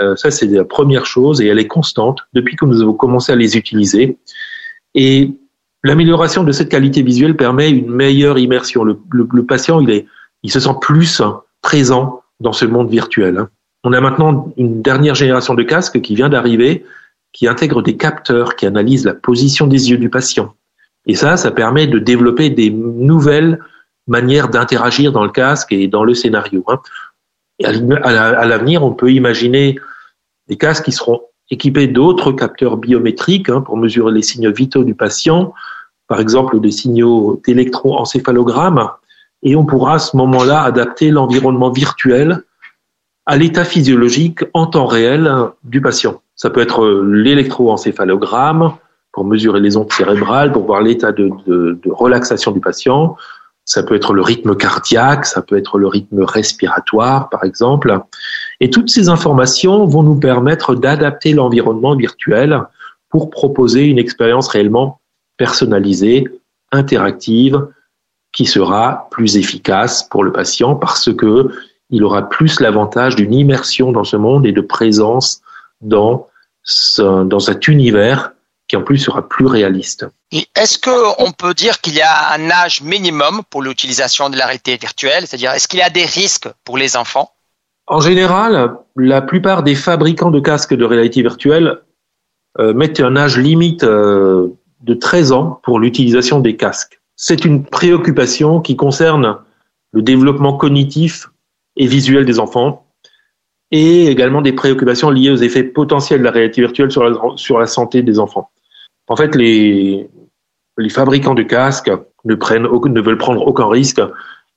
euh, 0.00 0.16
ça 0.16 0.30
c'est 0.30 0.46
la 0.46 0.64
première 0.64 1.04
chose 1.04 1.42
et 1.42 1.46
elle 1.46 1.58
est 1.58 1.66
constante 1.66 2.20
depuis 2.32 2.56
que 2.56 2.64
nous 2.64 2.80
avons 2.80 2.94
commencé 2.94 3.30
à 3.30 3.36
les 3.36 3.58
utiliser. 3.58 4.16
Et 4.94 5.32
l'amélioration 5.84 6.42
de 6.42 6.52
cette 6.52 6.70
qualité 6.70 7.02
visuelle 7.02 7.36
permet 7.36 7.70
une 7.70 7.90
meilleure 7.90 8.38
immersion. 8.38 8.82
Le, 8.82 8.98
le 9.12 9.44
patient, 9.44 9.80
il, 9.80 9.90
est, 9.90 10.06
il 10.42 10.50
se 10.50 10.58
sent 10.58 10.74
plus 10.80 11.22
présent 11.60 12.22
dans 12.40 12.54
ce 12.54 12.64
monde 12.64 12.90
virtuel. 12.90 13.46
On 13.84 13.92
a 13.92 14.00
maintenant 14.00 14.52
une 14.56 14.82
dernière 14.82 15.14
génération 15.14 15.54
de 15.54 15.62
casques 15.62 16.00
qui 16.00 16.14
vient 16.14 16.28
d'arriver, 16.28 16.84
qui 17.32 17.48
intègre 17.48 17.82
des 17.82 17.96
capteurs 17.96 18.56
qui 18.56 18.66
analysent 18.66 19.04
la 19.04 19.14
position 19.14 19.66
des 19.66 19.90
yeux 19.90 19.98
du 19.98 20.10
patient. 20.10 20.54
Et 21.06 21.14
ça, 21.14 21.36
ça 21.36 21.50
permet 21.50 21.86
de 21.86 21.98
développer 21.98 22.50
des 22.50 22.70
nouvelles 22.70 23.60
manières 24.06 24.48
d'interagir 24.48 25.12
dans 25.12 25.24
le 25.24 25.30
casque 25.30 25.72
et 25.72 25.88
dans 25.88 26.04
le 26.04 26.14
scénario. 26.14 26.64
Hein. 26.68 26.80
à 27.62 28.44
l'avenir, 28.44 28.82
on 28.84 28.92
peut 28.92 29.12
imaginer 29.12 29.78
des 30.48 30.56
casques 30.56 30.84
qui 30.84 30.92
seront 30.92 31.22
équipés 31.50 31.86
d'autres 31.86 32.32
capteurs 32.32 32.76
biométriques 32.76 33.48
hein, 33.48 33.60
pour 33.60 33.76
mesurer 33.76 34.12
les 34.12 34.22
signes 34.22 34.50
vitaux 34.50 34.84
du 34.84 34.94
patient, 34.94 35.54
par 36.06 36.20
exemple 36.20 36.60
des 36.60 36.70
signaux 36.70 37.40
d'électroencéphalogramme, 37.46 38.90
et 39.42 39.56
on 39.56 39.64
pourra 39.64 39.94
à 39.94 39.98
ce 39.98 40.16
moment-là 40.16 40.62
adapter 40.62 41.10
l'environnement 41.10 41.70
virtuel 41.70 42.42
à 43.30 43.36
l'état 43.36 43.64
physiologique 43.64 44.40
en 44.54 44.66
temps 44.66 44.86
réel 44.86 45.32
du 45.62 45.80
patient. 45.80 46.20
Ça 46.34 46.50
peut 46.50 46.60
être 46.60 46.84
l'électroencéphalogramme 47.00 48.72
pour 49.12 49.24
mesurer 49.24 49.60
les 49.60 49.76
ondes 49.76 49.92
cérébrales, 49.92 50.50
pour 50.50 50.64
voir 50.64 50.82
l'état 50.82 51.12
de, 51.12 51.30
relaxation 51.88 52.50
du 52.50 52.58
patient. 52.58 53.16
Ça 53.64 53.84
peut 53.84 53.94
être 53.94 54.14
le 54.14 54.22
rythme 54.22 54.56
cardiaque, 54.56 55.26
ça 55.26 55.42
peut 55.42 55.56
être 55.56 55.78
le 55.78 55.86
rythme 55.86 56.24
respiratoire, 56.24 57.28
par 57.28 57.44
exemple. 57.44 58.00
Et 58.58 58.68
toutes 58.68 58.90
ces 58.90 59.08
informations 59.08 59.86
vont 59.86 60.02
nous 60.02 60.18
permettre 60.18 60.74
d'adapter 60.74 61.32
l'environnement 61.32 61.94
virtuel 61.94 62.60
pour 63.10 63.30
proposer 63.30 63.84
une 63.84 64.00
expérience 64.00 64.48
réellement 64.48 65.00
personnalisée, 65.36 66.26
interactive, 66.72 67.64
qui 68.32 68.46
sera 68.46 69.06
plus 69.12 69.36
efficace 69.36 70.02
pour 70.02 70.24
le 70.24 70.32
patient 70.32 70.74
parce 70.74 71.14
que 71.14 71.48
il 71.90 72.04
aura 72.04 72.28
plus 72.28 72.60
l'avantage 72.60 73.16
d'une 73.16 73.34
immersion 73.34 73.92
dans 73.92 74.04
ce 74.04 74.16
monde 74.16 74.46
et 74.46 74.52
de 74.52 74.60
présence 74.60 75.42
dans, 75.80 76.28
ce, 76.62 77.24
dans 77.24 77.40
cet 77.40 77.68
univers 77.68 78.32
qui 78.68 78.76
en 78.76 78.82
plus 78.82 78.98
sera 78.98 79.28
plus 79.28 79.46
réaliste. 79.46 80.06
Est-ce 80.30 80.78
qu'on 80.78 81.32
peut 81.32 81.54
dire 81.54 81.80
qu'il 81.80 81.94
y 81.96 82.02
a 82.02 82.32
un 82.32 82.50
âge 82.50 82.82
minimum 82.82 83.42
pour 83.50 83.62
l'utilisation 83.62 84.30
de 84.30 84.36
la 84.36 84.46
réalité 84.46 84.76
virtuelle? 84.76 85.26
C'est-à-dire, 85.26 85.50
est-ce 85.50 85.66
qu'il 85.66 85.80
y 85.80 85.82
a 85.82 85.90
des 85.90 86.04
risques 86.04 86.48
pour 86.64 86.78
les 86.78 86.96
enfants? 86.96 87.32
En 87.88 88.00
général, 88.00 88.76
la 88.94 89.22
plupart 89.22 89.64
des 89.64 89.74
fabricants 89.74 90.30
de 90.30 90.38
casques 90.38 90.74
de 90.74 90.84
réalité 90.84 91.22
virtuelle 91.22 91.80
euh, 92.60 92.72
mettent 92.72 93.00
un 93.00 93.16
âge 93.16 93.36
limite 93.36 93.82
euh, 93.82 94.46
de 94.82 94.94
13 94.94 95.32
ans 95.32 95.60
pour 95.64 95.80
l'utilisation 95.80 96.38
des 96.38 96.54
casques. 96.54 97.00
C'est 97.16 97.44
une 97.44 97.64
préoccupation 97.64 98.60
qui 98.60 98.76
concerne 98.76 99.38
le 99.92 100.02
développement 100.02 100.56
cognitif 100.56 101.29
et 101.80 101.86
visuel 101.86 102.26
des 102.26 102.38
enfants 102.38 102.86
et 103.70 104.08
également 104.08 104.42
des 104.42 104.52
préoccupations 104.52 105.08
liées 105.08 105.30
aux 105.30 105.36
effets 105.36 105.64
potentiels 105.64 106.20
de 106.20 106.24
la 106.24 106.30
réalité 106.30 106.60
virtuelle 106.60 106.90
sur 106.90 107.58
la, 107.58 107.66
santé 107.66 108.02
des 108.02 108.18
enfants. 108.18 108.50
En 109.08 109.16
fait, 109.16 109.34
les, 109.34 110.08
les 110.76 110.88
fabricants 110.90 111.34
de 111.34 111.42
casques 111.42 111.90
ne, 112.26 112.34
prennent, 112.34 112.66
ne 112.66 113.00
veulent 113.00 113.16
prendre 113.16 113.46
aucun 113.46 113.68
risque 113.68 114.02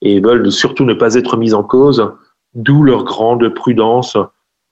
et 0.02 0.20
veulent 0.20 0.52
surtout 0.52 0.84
ne 0.84 0.94
pas 0.94 1.16
être 1.16 1.38
mis 1.38 1.54
en 1.54 1.64
cause, 1.64 2.12
d'où 2.56 2.84
leur 2.84 3.06
grande 3.06 3.48
prudence 3.54 4.18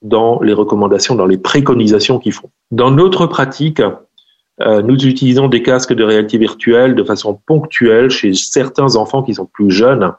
dans 0.02 0.42
les 0.42 0.54
recommandations, 0.54 1.16
dans 1.16 1.28
les 1.28 1.38
préconisations 1.38 2.20
qu'ils 2.20 2.34
font. 2.34 2.50
Dans 2.72 2.92
notre 2.92 3.28
pratique, 3.28 3.82
euh, 4.62 4.82
nous 4.82 5.06
utilisons 5.06 5.48
des 5.48 5.64
casques 5.64 5.94
de 5.94 6.04
réalité 6.04 6.38
virtuelle 6.38 6.96
de 6.96 7.04
façon 7.04 7.40
ponctuelle 7.46 8.10
chez 8.10 8.34
certains 8.34 8.98
enfants 8.98 9.24
qui 9.24 9.36
sont 9.36 9.46
plus 9.46 9.72
jeunes 9.72 10.12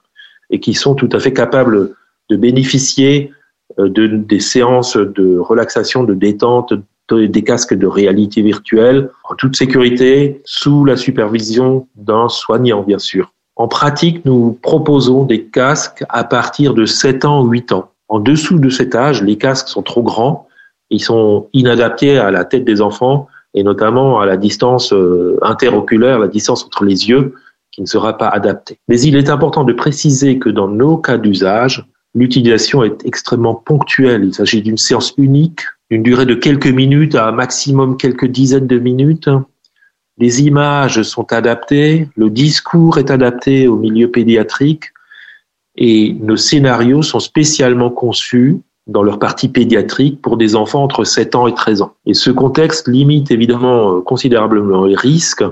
et 0.49 0.61
qui 0.61 0.73
sont 0.73 0.95
tout 0.95 1.11
à 1.13 1.19
fait 1.19 1.35
capables 1.35 1.95
de 2.31 2.37
bénéficier 2.37 3.33
euh, 3.79 3.89
de, 3.89 4.07
des 4.07 4.41
séances 4.41 4.97
de 4.97 5.39
relaxation, 5.39 6.05
de 6.05 6.15
détente, 6.15 6.75
des 7.11 7.43
casques 7.43 7.75
de 7.75 7.87
réalité 7.87 8.43
virtuelle 8.43 9.11
en 9.29 9.35
toute 9.35 9.57
sécurité, 9.57 10.41
sous 10.45 10.85
la 10.85 10.97
supervision 10.97 11.87
d'un 11.95 12.29
soignant, 12.29 12.83
bien 12.83 12.99
sûr. 12.99 13.33
En 13.57 13.69
pratique, 13.69 14.25
nous 14.25 14.59
proposons 14.63 15.25
des 15.25 15.45
casques 15.45 16.05
à 16.09 16.25
partir 16.25 16.75
de 16.75 16.87
7 16.87 17.25
ans 17.25 17.43
ou 17.43 17.49
8 17.49 17.73
ans. 17.73 17.91
En 18.09 18.19
dessous 18.19 18.59
de 18.59 18.71
cet 18.71 18.95
âge, 18.95 19.23
les 19.23 19.37
casques 19.37 19.69
sont 19.69 19.83
trop 19.83 20.03
grands, 20.03 20.49
ils 20.91 21.03
sont 21.03 21.49
inadaptés 21.53 22.19
à 22.19 22.31
la 22.31 22.45
tête 22.45 22.65
des 22.65 22.81
enfants 22.81 23.29
et 23.55 23.63
notamment 23.63 24.21
à 24.21 24.27
la 24.27 24.37
distance 24.37 24.93
euh, 24.93 25.39
interoculaire, 25.43 26.19
la 26.19 26.29
distance 26.29 26.65
entre 26.65 26.85
les 26.85 27.09
yeux, 27.09 27.35
qui 27.71 27.81
ne 27.81 27.87
sera 27.87 28.17
pas 28.17 28.29
adaptée. 28.29 28.79
Mais 28.89 29.01
il 29.01 29.17
est 29.17 29.31
important 29.31 29.65
de 29.65 29.73
préciser 29.73 30.39
que 30.39 30.49
dans 30.49 30.69
nos 30.69 30.97
cas 30.97 31.19
d'usage, 31.19 31.87
l'utilisation 32.15 32.83
est 32.83 33.05
extrêmement 33.05 33.55
ponctuelle. 33.55 34.25
Il 34.25 34.35
s'agit 34.35 34.63
d'une 34.63 34.79
séance 34.79 35.15
unique, 35.17 35.61
d'une 35.91 36.03
durée 36.03 36.27
de 36.27 36.35
quelques 36.35 36.67
minutes 36.67 37.15
à 37.15 37.29
un 37.29 37.33
maximum 37.33 37.97
quelques 37.97 38.27
dizaines 38.27 38.67
de 38.67 38.79
minutes. 38.79 39.29
Les 40.19 40.43
images 40.43 41.03
sont 41.03 41.33
adaptées, 41.33 42.09
le 42.17 42.31
discours 42.31 42.99
est 42.99 43.11
adapté 43.11 43.67
au 43.67 43.77
milieu 43.77 44.11
pédiatrique 44.11 44.93
et 45.77 46.15
nos 46.21 46.37
scénarios 46.37 47.03
sont 47.03 47.21
spécialement 47.21 47.91
conçus 47.91 48.61
dans 48.87 49.03
leur 49.03 49.19
partie 49.19 49.49
pédiatrique 49.49 50.21
pour 50.21 50.37
des 50.37 50.55
enfants 50.55 50.83
entre 50.83 51.05
7 51.05 51.35
ans 51.35 51.47
et 51.47 51.55
13 51.55 51.83
ans. 51.83 51.95
Et 52.05 52.15
ce 52.15 52.31
contexte 52.31 52.89
limite 52.89 53.31
évidemment 53.31 53.97
euh, 53.97 54.01
considérablement 54.01 54.85
les 54.85 54.97
risques 54.97 55.45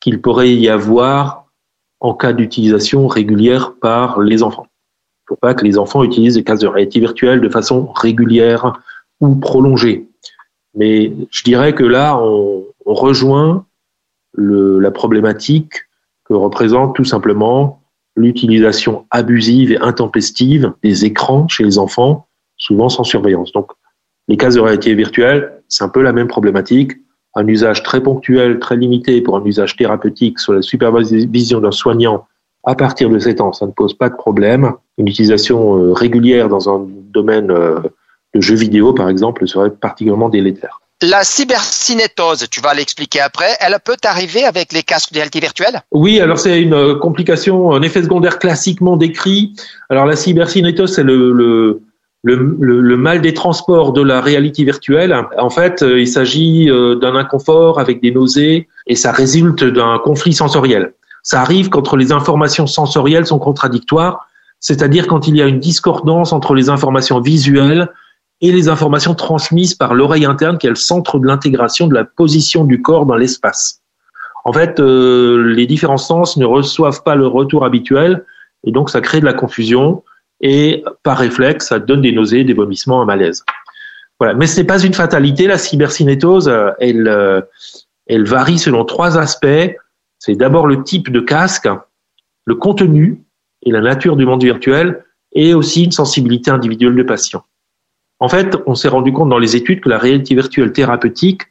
qu'il 0.00 0.20
pourrait 0.20 0.54
y 0.54 0.68
avoir 0.68 1.46
en 2.00 2.14
cas 2.14 2.32
d'utilisation 2.32 3.08
régulière 3.08 3.74
par 3.80 4.20
les 4.20 4.42
enfants. 4.42 4.68
Il 5.28 5.32
ne 5.32 5.36
faut 5.36 5.40
pas 5.40 5.54
que 5.54 5.64
les 5.64 5.78
enfants 5.78 6.02
utilisent 6.02 6.36
des 6.36 6.44
cases 6.44 6.60
de 6.60 6.66
réalité 6.66 7.00
virtuelle 7.00 7.42
de 7.42 7.48
façon 7.50 7.92
régulière 7.92 8.80
ou 9.20 9.34
prolongée. 9.34 10.08
Mais 10.74 11.12
je 11.30 11.42
dirais 11.44 11.74
que 11.74 11.84
là, 11.84 12.18
on, 12.18 12.64
rejoint 12.86 13.66
la 14.34 14.90
problématique 14.90 15.74
que 16.24 16.32
représente 16.32 16.96
tout 16.96 17.04
simplement 17.04 17.82
l'utilisation 18.16 19.04
abusive 19.10 19.72
et 19.72 19.78
intempestive 19.78 20.72
des 20.82 21.04
écrans 21.04 21.46
chez 21.48 21.64
les 21.64 21.78
enfants 21.78 22.26
souvent 22.56 22.88
sans 22.88 23.04
surveillance. 23.04 23.52
Donc, 23.52 23.72
les 24.26 24.38
cases 24.38 24.54
de 24.54 24.60
réalité 24.60 24.94
virtuelle, 24.94 25.62
c'est 25.68 25.84
un 25.84 25.90
peu 25.90 26.00
la 26.00 26.14
même 26.14 26.28
problématique. 26.28 26.92
Un 27.34 27.46
usage 27.46 27.82
très 27.82 28.02
ponctuel, 28.02 28.58
très 28.58 28.78
limité 28.78 29.20
pour 29.20 29.36
un 29.36 29.44
usage 29.44 29.76
thérapeutique 29.76 30.38
sur 30.38 30.54
la 30.54 30.62
supervision 30.62 31.60
d'un 31.60 31.70
soignant 31.70 32.26
à 32.64 32.74
partir 32.74 33.08
de 33.08 33.18
7 33.18 33.40
ans, 33.40 33.52
ça 33.52 33.66
ne 33.66 33.70
pose 33.70 33.94
pas 33.94 34.08
de 34.08 34.14
problème. 34.14 34.72
Une 34.98 35.08
utilisation 35.08 35.76
euh, 35.76 35.92
régulière 35.92 36.48
dans 36.48 36.68
un 36.68 36.86
domaine 36.86 37.50
euh, 37.50 37.80
de 38.34 38.40
jeux 38.40 38.56
vidéo, 38.56 38.92
par 38.92 39.08
exemple, 39.08 39.46
serait 39.46 39.70
particulièrement 39.70 40.28
délétère. 40.28 40.80
La 41.00 41.22
cybercinétose, 41.22 42.46
tu 42.50 42.60
vas 42.60 42.74
l'expliquer 42.74 43.20
après, 43.20 43.50
elle 43.60 43.76
peut 43.84 43.96
arriver 44.02 44.44
avec 44.44 44.72
les 44.72 44.82
casques 44.82 45.12
de 45.12 45.18
réalité 45.18 45.38
virtuelle? 45.38 45.80
Oui, 45.92 46.20
alors 46.20 46.40
c'est 46.40 46.60
une 46.60 46.74
euh, 46.74 46.96
complication, 46.96 47.72
un 47.72 47.82
effet 47.82 48.02
secondaire 48.02 48.40
classiquement 48.40 48.96
décrit. 48.96 49.54
Alors 49.90 50.06
la 50.06 50.16
cybercinétose, 50.16 50.94
c'est 50.94 51.04
le, 51.04 51.32
le 51.32 51.82
le, 52.24 52.34
le, 52.60 52.96
mal 52.96 53.20
des 53.20 53.32
transports 53.32 53.92
de 53.92 54.02
la 54.02 54.20
réalité 54.20 54.64
virtuelle, 54.64 55.16
en 55.38 55.50
fait, 55.50 55.82
il 55.82 56.08
s'agit 56.08 56.66
d'un 56.66 57.14
inconfort 57.14 57.78
avec 57.78 58.02
des 58.02 58.10
nausées 58.10 58.66
et 58.88 58.96
ça 58.96 59.12
résulte 59.12 59.62
d'un 59.62 59.98
conflit 60.00 60.34
sensoriel. 60.34 60.92
Ça 61.28 61.42
arrive 61.42 61.68
quand 61.68 61.92
les 61.92 62.10
informations 62.10 62.66
sensorielles 62.66 63.26
sont 63.26 63.38
contradictoires, 63.38 64.30
c'est-à-dire 64.60 65.06
quand 65.06 65.28
il 65.28 65.36
y 65.36 65.42
a 65.42 65.46
une 65.46 65.58
discordance 65.58 66.32
entre 66.32 66.54
les 66.54 66.70
informations 66.70 67.20
visuelles 67.20 67.90
et 68.40 68.50
les 68.50 68.70
informations 68.70 69.14
transmises 69.14 69.74
par 69.74 69.92
l'oreille 69.92 70.24
interne 70.24 70.56
qui 70.56 70.66
est 70.66 70.70
le 70.70 70.74
centre 70.74 71.18
de 71.18 71.26
l'intégration 71.26 71.86
de 71.86 71.92
la 71.92 72.06
position 72.06 72.64
du 72.64 72.80
corps 72.80 73.04
dans 73.04 73.14
l'espace. 73.14 73.82
En 74.46 74.54
fait, 74.54 74.80
euh, 74.80 75.52
les 75.54 75.66
différents 75.66 75.98
sens 75.98 76.38
ne 76.38 76.46
reçoivent 76.46 77.02
pas 77.02 77.14
le 77.14 77.26
retour 77.26 77.62
habituel 77.66 78.24
et 78.64 78.72
donc 78.72 78.88
ça 78.88 79.02
crée 79.02 79.20
de 79.20 79.26
la 79.26 79.34
confusion 79.34 80.04
et 80.40 80.82
par 81.02 81.18
réflexe, 81.18 81.66
ça 81.66 81.78
donne 81.78 82.00
des 82.00 82.12
nausées, 82.12 82.42
des 82.44 82.54
vomissements, 82.54 83.02
un 83.02 83.04
malaise. 83.04 83.44
Voilà. 84.18 84.32
Mais 84.32 84.46
ce 84.46 84.58
n'est 84.58 84.66
pas 84.66 84.80
une 84.80 84.94
fatalité. 84.94 85.46
La 85.46 85.58
cybercinétose, 85.58 86.48
euh, 86.48 86.70
elle, 86.80 87.06
euh, 87.06 87.42
elle 88.06 88.24
varie 88.24 88.58
selon 88.58 88.86
trois 88.86 89.18
aspects. 89.18 89.76
C'est 90.18 90.34
d'abord 90.34 90.66
le 90.66 90.82
type 90.82 91.10
de 91.10 91.20
casque, 91.20 91.68
le 92.44 92.54
contenu 92.54 93.22
et 93.62 93.70
la 93.70 93.80
nature 93.80 94.16
du 94.16 94.26
monde 94.26 94.42
virtuel, 94.42 95.04
et 95.32 95.54
aussi 95.54 95.84
une 95.84 95.92
sensibilité 95.92 96.50
individuelle 96.50 96.96
de 96.96 97.02
patient. 97.02 97.44
En 98.20 98.28
fait, 98.28 98.56
on 98.66 98.74
s'est 98.74 98.88
rendu 98.88 99.12
compte 99.12 99.28
dans 99.28 99.38
les 99.38 99.56
études 99.56 99.80
que 99.80 99.88
la 99.88 99.98
réalité 99.98 100.34
virtuelle 100.34 100.72
thérapeutique, 100.72 101.42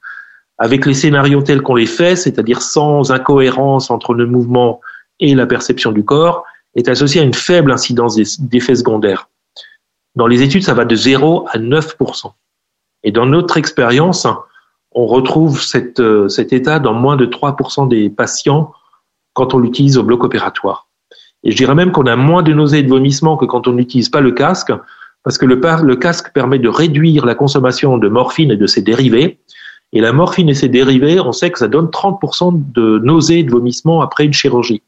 avec 0.58 0.86
les 0.86 0.94
scénarios 0.94 1.42
tels 1.42 1.62
qu'on 1.62 1.76
les 1.76 1.86
fait, 1.86 2.16
c'est-à-dire 2.16 2.62
sans 2.62 3.12
incohérence 3.12 3.92
entre 3.92 4.14
le 4.14 4.26
mouvement 4.26 4.82
et 5.20 5.36
la 5.36 5.46
perception 5.46 5.92
du 5.92 6.04
corps, 6.04 6.44
est 6.76 6.90
associé 6.90 7.22
à 7.22 7.24
une 7.24 7.34
faible 7.34 7.72
incidence 7.72 8.18
d'effets 8.40 8.76
secondaires. 8.76 9.30
Dans 10.16 10.28
les 10.28 10.42
études, 10.42 10.64
ça 10.64 10.74
va 10.74 10.84
de 10.84 10.96
0 10.96 11.48
à 11.50 11.60
9% 11.60 12.32
Et 13.04 13.12
dans 13.12 13.26
notre 13.26 13.58
expérience, 13.58 14.28
on 14.94 15.06
retrouve 15.06 15.62
euh, 16.00 16.28
cet 16.28 16.54
état 16.54 16.80
dans 16.80 16.94
moins 16.94 17.16
de 17.16 17.26
3 17.26 17.56
des 17.88 18.10
patients 18.10 18.72
quand 19.34 19.54
on 19.54 19.60
l'utilise 19.60 19.98
au 19.98 20.04
bloc 20.04 20.24
opératoire. 20.24 20.88
Et 21.44 21.52
je 21.52 21.58
dirais 21.58 21.76
même 21.76 21.92
qu'on 21.92 22.08
a 22.08 22.16
moins 22.16 22.44
de 22.44 22.54
nausées 22.54 22.80
et 22.80 22.84
de 22.84 22.90
vomissements 22.90 23.38
que 23.38 23.46
quand 23.46 23.68
on 23.68 23.74
n'utilise 23.74 24.10
pas 24.10 24.22
le 24.22 24.32
casque, 24.32 24.72
parce 25.24 25.38
que 25.38 25.46
le, 25.46 25.62
le 25.84 25.96
casque 25.96 26.32
permet 26.34 26.60
de 26.60 26.70
réduire 26.70 27.26
la 27.26 27.36
consommation 27.36 27.98
de 27.98 28.08
morphine 28.08 28.52
et 28.52 28.58
de 28.58 28.68
ses 28.68 28.82
dérivés. 28.82 29.40
Et 29.94 30.02
la 30.02 30.14
morphine 30.14 30.50
et 30.50 30.54
ses 30.54 30.70
dérivés, 30.70 31.20
on 31.20 31.32
sait 31.32 31.52
que 31.52 31.60
ça 31.60 31.68
donne 31.68 31.88
30% 31.88 32.72
de 32.74 33.00
nausées 33.00 33.40
et 33.40 33.44
de 33.44 33.52
vomissements 33.52 34.02
après 34.02 34.26
une 34.26 34.34
chirurgie. 34.34 34.82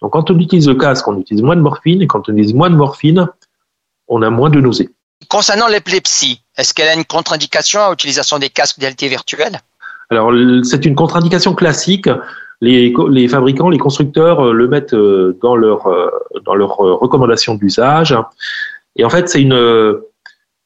Donc 0.00 0.12
quand 0.12 0.30
on 0.30 0.38
utilise 0.38 0.68
le 0.68 0.74
casque, 0.74 1.06
on 1.06 1.18
utilise 1.18 1.42
moins 1.42 1.56
de 1.56 1.60
morphine, 1.60 2.02
et 2.02 2.06
quand 2.06 2.28
on 2.28 2.32
utilise 2.32 2.54
moins 2.54 2.70
de 2.70 2.76
morphine, 2.76 3.28
on 4.08 4.22
a 4.22 4.30
moins 4.30 4.50
de 4.50 4.60
nausées. 4.60 4.90
Concernant 5.28 5.68
l'épilepsie, 5.68 6.42
est-ce 6.60 6.74
qu'elle 6.74 6.88
a 6.88 6.94
une 6.94 7.04
contre-indication 7.04 7.80
à 7.80 7.90
l'utilisation 7.90 8.38
des 8.38 8.50
casques 8.50 8.78
de 8.78 8.82
réalité 8.82 9.08
virtuelle? 9.08 9.60
Alors 10.10 10.32
c'est 10.64 10.84
une 10.84 10.94
contre-indication 10.94 11.54
classique. 11.54 12.08
Les, 12.60 12.92
fabricants, 13.28 13.70
les 13.70 13.78
constructeurs 13.78 14.40
euh, 14.40 14.52
le 14.52 14.68
mettent 14.68 14.92
euh, 14.92 15.38
dans 15.40 15.56
leur, 15.56 15.86
euh, 15.86 16.10
dans 16.44 16.54
leur 16.54 16.76
recommandation 16.76 17.54
d'usage. 17.54 18.14
Et 18.96 19.04
en 19.04 19.08
fait, 19.08 19.30
c'est 19.30 19.40
une, 19.40 19.54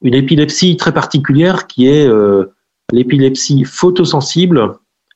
une 0.04 0.14
épilepsie 0.14 0.76
très 0.76 0.92
particulière 0.92 1.66
qui 1.66 1.88
est 1.88 2.06
euh, 2.06 2.52
l'épilepsie 2.92 3.64
photosensible, 3.64 4.74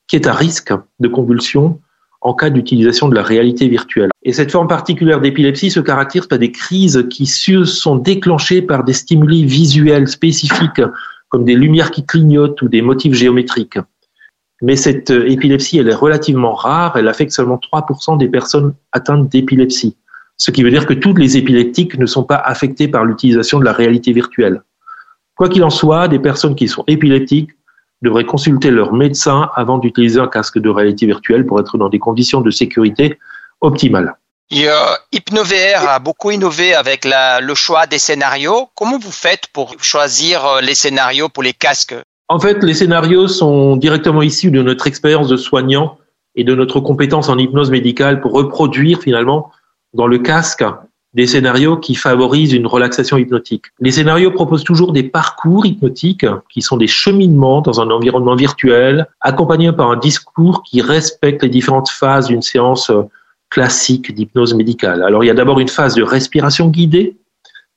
qui 0.08 0.16
est 0.16 0.26
à 0.26 0.32
risque 0.32 0.72
de 0.98 1.08
convulsion 1.08 1.80
en 2.20 2.34
cas 2.34 2.50
d'utilisation 2.50 3.08
de 3.08 3.14
la 3.14 3.22
réalité 3.22 3.68
virtuelle. 3.68 4.10
Et 4.22 4.32
cette 4.32 4.50
forme 4.50 4.66
particulière 4.66 5.20
d'épilepsie 5.20 5.70
se 5.70 5.80
caractérise 5.80 6.26
par 6.26 6.38
des 6.38 6.50
crises 6.50 7.06
qui 7.10 7.26
sont 7.26 7.96
déclenchées 7.96 8.62
par 8.62 8.84
des 8.84 8.92
stimuli 8.92 9.44
visuels 9.44 10.08
spécifiques, 10.08 10.82
comme 11.28 11.44
des 11.44 11.54
lumières 11.54 11.90
qui 11.90 12.04
clignotent 12.04 12.60
ou 12.62 12.68
des 12.68 12.82
motifs 12.82 13.14
géométriques. 13.14 13.78
Mais 14.60 14.74
cette 14.74 15.10
euh, 15.10 15.30
épilepsie, 15.30 15.78
elle 15.78 15.88
est 15.88 15.94
relativement 15.94 16.54
rare, 16.54 16.96
elle 16.96 17.06
affecte 17.06 17.32
seulement 17.32 17.60
3% 17.72 18.18
des 18.18 18.28
personnes 18.28 18.74
atteintes 18.90 19.28
d'épilepsie. 19.28 19.96
Ce 20.36 20.50
qui 20.50 20.62
veut 20.62 20.70
dire 20.70 20.86
que 20.86 20.94
toutes 20.94 21.18
les 21.18 21.36
épileptiques 21.36 21.98
ne 21.98 22.06
sont 22.06 22.24
pas 22.24 22.36
affectées 22.36 22.88
par 22.88 23.04
l'utilisation 23.04 23.60
de 23.60 23.64
la 23.64 23.72
réalité 23.72 24.12
virtuelle. 24.12 24.62
Quoi 25.36 25.48
qu'il 25.48 25.62
en 25.62 25.70
soit, 25.70 26.08
des 26.08 26.18
personnes 26.18 26.56
qui 26.56 26.66
sont 26.66 26.84
épileptiques 26.88 27.50
devraient 28.02 28.24
consulter 28.24 28.70
leur 28.70 28.92
médecin 28.92 29.50
avant 29.54 29.78
d'utiliser 29.78 30.20
un 30.20 30.28
casque 30.28 30.58
de 30.58 30.68
réalité 30.68 31.06
virtuelle 31.06 31.46
pour 31.46 31.60
être 31.60 31.78
dans 31.78 31.88
des 31.88 31.98
conditions 31.98 32.40
de 32.40 32.50
sécurité 32.50 33.18
optimales. 33.60 34.16
HypnoVR 34.50 35.88
a 35.88 35.98
beaucoup 35.98 36.30
innové 36.30 36.74
avec 36.74 37.04
le 37.04 37.54
choix 37.54 37.86
des 37.86 37.98
scénarios. 37.98 38.68
Comment 38.74 38.98
vous 38.98 39.12
faites 39.12 39.48
pour 39.52 39.74
choisir 39.82 40.46
euh, 40.46 40.60
les 40.60 40.74
scénarios 40.74 41.28
pour 41.28 41.42
les 41.42 41.52
casques? 41.52 41.94
En 42.28 42.38
fait, 42.38 42.62
les 42.62 42.74
scénarios 42.74 43.28
sont 43.28 43.76
directement 43.76 44.22
issus 44.22 44.50
de 44.50 44.62
notre 44.62 44.86
expérience 44.86 45.28
de 45.28 45.36
soignant 45.36 45.98
et 46.34 46.44
de 46.44 46.54
notre 46.54 46.80
compétence 46.80 47.28
en 47.28 47.38
hypnose 47.38 47.70
médicale 47.70 48.20
pour 48.20 48.32
reproduire 48.32 49.00
finalement 49.00 49.50
dans 49.92 50.06
le 50.06 50.18
casque 50.18 50.64
des 51.18 51.26
scénarios 51.26 51.76
qui 51.78 51.96
favorisent 51.96 52.52
une 52.52 52.68
relaxation 52.68 53.16
hypnotique. 53.16 53.64
Les 53.80 53.90
scénarios 53.90 54.30
proposent 54.30 54.62
toujours 54.62 54.92
des 54.92 55.02
parcours 55.02 55.66
hypnotiques 55.66 56.24
qui 56.48 56.62
sont 56.62 56.76
des 56.76 56.86
cheminements 56.86 57.60
dans 57.60 57.80
un 57.80 57.90
environnement 57.90 58.36
virtuel, 58.36 59.08
accompagnés 59.20 59.72
par 59.72 59.90
un 59.90 59.96
discours 59.96 60.62
qui 60.62 60.80
respecte 60.80 61.42
les 61.42 61.48
différentes 61.48 61.90
phases 61.90 62.28
d'une 62.28 62.40
séance 62.40 62.90
euh, 62.90 63.02
classique 63.50 64.14
d'hypnose 64.14 64.54
médicale. 64.54 65.02
Alors 65.02 65.24
il 65.24 65.26
y 65.26 65.30
a 65.30 65.34
d'abord 65.34 65.58
une 65.58 65.66
phase 65.66 65.96
de 65.96 66.04
respiration 66.04 66.68
guidée 66.68 67.16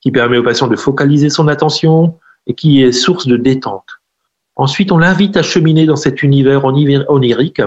qui 0.01 0.12
permet 0.12 0.38
au 0.38 0.43
patient 0.43 0.67
de 0.67 0.75
focaliser 0.75 1.32
son 1.32 1.47
attention 1.47 2.19
et 2.45 2.54
qui 2.54 2.84
est 2.84 2.91
source 2.91 3.25
de 3.25 3.38
détente. 3.38 4.01
Ensuite, 4.56 4.91
on 4.91 4.99
l'invite 4.99 5.36
à 5.36 5.41
cheminer 5.41 5.88
dans 5.88 5.95
cet 5.95 6.21
univers 6.21 6.63
onirique. 6.63 7.63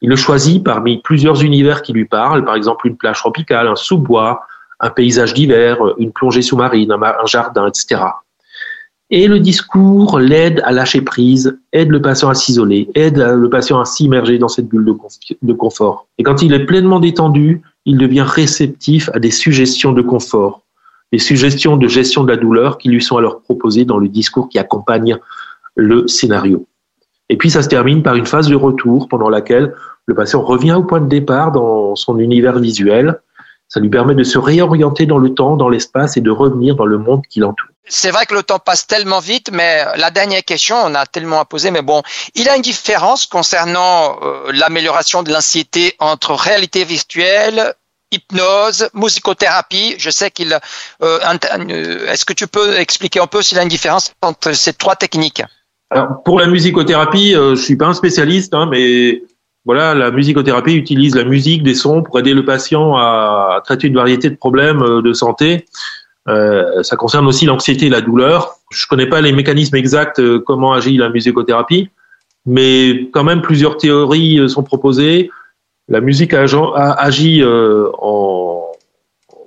Il 0.00 0.10
le 0.10 0.16
choisit 0.16 0.64
parmi 0.64 0.98
plusieurs 0.98 1.44
univers 1.44 1.82
qui 1.82 1.92
lui 1.92 2.06
parlent, 2.06 2.44
par 2.44 2.56
exemple 2.56 2.88
une 2.88 2.96
plage 2.96 3.18
tropicale, 3.18 3.68
un 3.68 3.76
sous-bois, 3.76 4.40
un 4.80 4.90
paysage 4.90 5.34
d'hiver, 5.34 5.78
une 5.98 6.12
plongée 6.12 6.42
sous-marine, 6.42 6.92
un 6.92 7.26
jardin, 7.26 7.66
etc. 7.66 8.00
Et 9.10 9.26
le 9.26 9.40
discours 9.40 10.18
l'aide 10.18 10.60
à 10.64 10.72
lâcher 10.72 11.00
prise, 11.00 11.58
aide 11.72 11.88
le 11.88 12.02
patient 12.02 12.28
à 12.28 12.34
s'isoler, 12.34 12.90
aide 12.94 13.16
le 13.16 13.48
patient 13.48 13.80
à 13.80 13.86
s'immerger 13.86 14.38
dans 14.38 14.48
cette 14.48 14.68
bulle 14.68 14.84
de, 14.84 15.52
confort. 15.54 16.08
Et 16.18 16.22
quand 16.22 16.42
il 16.42 16.52
est 16.52 16.66
pleinement 16.66 17.00
détendu, 17.00 17.62
il 17.86 17.96
devient 17.96 18.24
réceptif 18.26 19.08
à 19.14 19.18
des 19.18 19.30
suggestions 19.30 19.92
de 19.92 20.02
confort, 20.02 20.62
des 21.10 21.18
suggestions 21.18 21.78
de 21.78 21.88
gestion 21.88 22.22
de 22.22 22.28
la 22.28 22.36
douleur 22.36 22.76
qui 22.76 22.90
lui 22.90 23.02
sont 23.02 23.16
alors 23.16 23.40
proposées 23.40 23.86
dans 23.86 23.96
le 23.96 24.08
discours 24.08 24.50
qui 24.50 24.58
accompagne 24.58 25.16
le 25.74 26.06
scénario. 26.06 26.66
Et 27.30 27.38
puis 27.38 27.50
ça 27.50 27.62
se 27.62 27.68
termine 27.68 28.02
par 28.02 28.14
une 28.14 28.26
phase 28.26 28.48
de 28.48 28.56
retour 28.56 29.08
pendant 29.08 29.30
laquelle 29.30 29.74
le 30.04 30.14
patient 30.14 30.42
revient 30.42 30.74
au 30.74 30.82
point 30.82 31.00
de 31.00 31.08
départ 31.08 31.52
dans 31.52 31.96
son 31.96 32.18
univers 32.18 32.58
visuel 32.58 33.20
ça 33.68 33.80
lui 33.80 33.90
permet 33.90 34.14
de 34.14 34.24
se 34.24 34.38
réorienter 34.38 35.06
dans 35.06 35.18
le 35.18 35.34
temps, 35.34 35.56
dans 35.56 35.68
l'espace 35.68 36.16
et 36.16 36.20
de 36.20 36.30
revenir 36.30 36.74
dans 36.74 36.86
le 36.86 36.98
monde 36.98 37.22
qui 37.28 37.40
l'entoure. 37.40 37.68
C'est 37.90 38.10
vrai 38.10 38.26
que 38.26 38.34
le 38.34 38.42
temps 38.42 38.58
passe 38.58 38.86
tellement 38.86 39.20
vite, 39.20 39.50
mais 39.52 39.84
la 39.96 40.10
dernière 40.10 40.44
question, 40.44 40.76
on 40.76 40.94
a 40.94 41.06
tellement 41.06 41.40
à 41.40 41.44
poser, 41.44 41.70
mais 41.70 41.82
bon, 41.82 42.02
il 42.34 42.44
y 42.44 42.48
a 42.48 42.56
une 42.56 42.62
différence 42.62 43.26
concernant 43.26 44.18
euh, 44.22 44.52
l'amélioration 44.52 45.22
de 45.22 45.32
l'anxiété 45.32 45.94
entre 45.98 46.34
réalité 46.34 46.84
virtuelle, 46.84 47.74
hypnose, 48.12 48.90
musicothérapie. 48.92 49.94
Je 49.98 50.10
sais 50.10 50.30
qu'il. 50.30 50.52
Euh, 50.52 51.18
euh, 51.22 52.06
est-ce 52.08 52.24
que 52.26 52.34
tu 52.34 52.46
peux 52.46 52.78
expliquer 52.78 53.20
un 53.20 53.26
peu 53.26 53.42
s'il 53.42 53.56
y 53.56 53.60
a 53.60 53.62
une 53.62 53.70
différence 53.70 54.12
entre 54.22 54.52
ces 54.52 54.74
trois 54.74 54.96
techniques? 54.96 55.42
Alors 55.90 56.22
pour 56.22 56.40
la 56.40 56.46
musicothérapie, 56.46 57.32
je 57.32 57.54
suis 57.54 57.76
pas 57.76 57.86
un 57.86 57.94
spécialiste, 57.94 58.52
hein, 58.52 58.68
mais 58.70 59.22
voilà, 59.68 59.94
la 59.94 60.10
musicothérapie 60.10 60.72
utilise 60.72 61.14
la 61.14 61.24
musique, 61.24 61.62
des 61.62 61.74
sons 61.74 62.02
pour 62.02 62.18
aider 62.18 62.32
le 62.32 62.42
patient 62.42 62.96
à, 62.96 63.60
traiter 63.66 63.88
une 63.88 63.96
variété 63.96 64.30
de 64.30 64.34
problèmes 64.34 64.80
euh, 64.80 65.02
de 65.02 65.12
santé. 65.12 65.66
Euh, 66.26 66.82
ça 66.82 66.96
concerne 66.96 67.26
aussi 67.26 67.44
l'anxiété 67.44 67.84
et 67.84 67.90
la 67.90 68.00
douleur. 68.00 68.54
Je 68.70 68.86
connais 68.86 69.04
pas 69.04 69.20
les 69.20 69.30
mécanismes 69.30 69.76
exacts 69.76 70.20
euh, 70.20 70.40
comment 70.40 70.72
agit 70.72 70.96
la 70.96 71.10
musicothérapie, 71.10 71.90
mais 72.46 73.10
quand 73.12 73.24
même 73.24 73.42
plusieurs 73.42 73.76
théories 73.76 74.48
sont 74.48 74.62
proposées. 74.62 75.30
La 75.88 76.00
musique 76.00 76.32
agit 76.32 77.44
en 77.44 78.72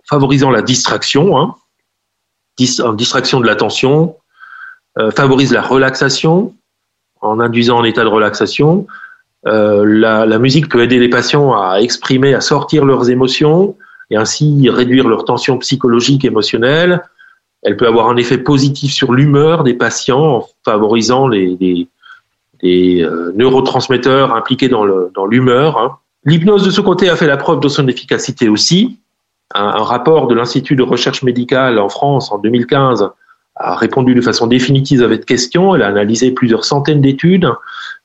favorisant 0.07 0.51
la 0.51 0.61
distraction, 0.61 1.35
hein, 1.39 1.55
en 2.83 2.93
distraction 2.93 3.39
de 3.39 3.47
l'attention, 3.47 4.17
favorise 5.15 5.51
la 5.51 5.63
relaxation 5.63 6.53
en 7.21 7.39
induisant 7.39 7.81
un 7.81 7.85
état 7.85 8.03
de 8.03 8.09
relaxation, 8.09 8.87
euh, 9.47 9.83
la, 9.85 10.39
musique 10.39 10.69
peut 10.69 10.83
aider 10.83 10.99
les 10.99 11.09
patients 11.09 11.53
à 11.53 11.79
exprimer, 11.79 12.33
à 12.33 12.41
sortir 12.41 12.85
leurs 12.85 13.09
émotions 13.09 13.75
et 14.09 14.17
ainsi 14.17 14.69
réduire 14.69 15.07
leur 15.07 15.25
tension 15.25 15.57
psychologique, 15.57 16.25
émotionnelle. 16.25 17.03
Elle 17.63 17.77
peut 17.77 17.87
avoir 17.87 18.09
un 18.09 18.17
effet 18.17 18.37
positif 18.37 18.91
sur 18.91 19.13
l'humeur 19.13 19.63
des 19.63 19.73
patients 19.73 20.37
en 20.37 20.47
favorisant 20.65 21.27
les, 21.27 21.87
euh, 22.63 23.31
neurotransmetteurs 23.35 24.35
impliqués 24.35 24.69
dans 24.69 25.25
l'humeur. 25.25 25.77
Hein. 25.77 25.97
L'hypnose 26.25 26.63
de 26.63 26.71
ce 26.71 26.81
côté 26.81 27.09
a 27.09 27.15
fait 27.15 27.27
la 27.27 27.37
preuve 27.37 27.59
de 27.59 27.67
son 27.67 27.87
efficacité 27.87 28.49
aussi. 28.49 28.99
Un, 29.53 29.65
un 29.65 29.83
rapport 29.83 30.27
de 30.27 30.35
l'Institut 30.35 30.75
de 30.75 30.83
recherche 30.83 31.23
médicale 31.23 31.79
en 31.79 31.89
France 31.89 32.31
en 32.31 32.37
2015 32.37 33.09
a 33.55 33.75
répondu 33.75 34.15
de 34.15 34.21
façon 34.21 34.47
définitive 34.47 35.03
à 35.03 35.09
cette 35.09 35.25
question. 35.25 35.75
Elle 35.75 35.81
a 35.81 35.87
analysé 35.87 36.31
plusieurs 36.31 36.63
centaines 36.63 37.01
d'études 37.01 37.51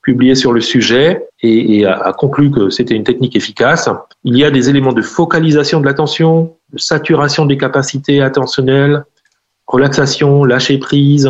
publiées 0.06 0.36
sur 0.36 0.52
le 0.52 0.60
sujet 0.60 1.26
et, 1.42 1.84
a, 1.84 2.12
conclu 2.16 2.52
que 2.52 2.70
c'était 2.70 2.94
une 2.94 3.02
technique 3.02 3.34
efficace. 3.34 3.90
Il 4.22 4.38
y 4.38 4.44
a 4.44 4.52
des 4.52 4.70
éléments 4.70 4.92
de 4.92 5.02
focalisation 5.02 5.80
de 5.80 5.84
l'attention, 5.84 6.56
de 6.72 6.78
saturation 6.78 7.44
des 7.44 7.58
capacités 7.58 8.22
attentionnelles, 8.22 9.04
relaxation, 9.66 10.44
lâcher 10.44 10.78
prise, 10.78 11.28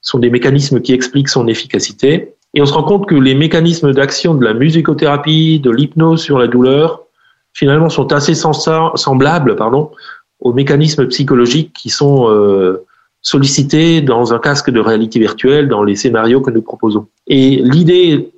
sont 0.00 0.18
des 0.18 0.30
mécanismes 0.30 0.80
qui 0.80 0.92
expliquent 0.92 1.28
son 1.28 1.46
efficacité. 1.46 2.34
Et 2.54 2.60
on 2.60 2.66
se 2.66 2.72
rend 2.72 2.82
compte 2.82 3.08
que 3.08 3.14
les 3.14 3.36
mécanismes 3.36 3.92
d'action 3.92 4.34
de 4.34 4.44
la 4.44 4.52
musicothérapie, 4.52 5.60
de 5.60 5.70
l'hypnose 5.70 6.20
sur 6.20 6.40
la 6.40 6.48
douleur, 6.48 7.04
finalement 7.52 7.88
sont 7.88 8.12
assez 8.12 8.34
semblables 8.34 9.54
pardon, 9.54 9.92
aux 10.40 10.52
mécanismes 10.52 11.06
psychologiques 11.06 11.72
qui 11.72 11.88
sont 11.88 12.28
euh, 12.28 12.84
sollicité 13.22 14.00
dans 14.00 14.32
un 14.32 14.38
casque 14.38 14.70
de 14.70 14.80
réalité 14.80 15.18
virtuelle 15.18 15.68
dans 15.68 15.82
les 15.82 15.96
scénarios 15.96 16.40
que 16.40 16.50
nous 16.50 16.62
proposons. 16.62 17.06
Et 17.26 17.56
l'idée 17.56 18.30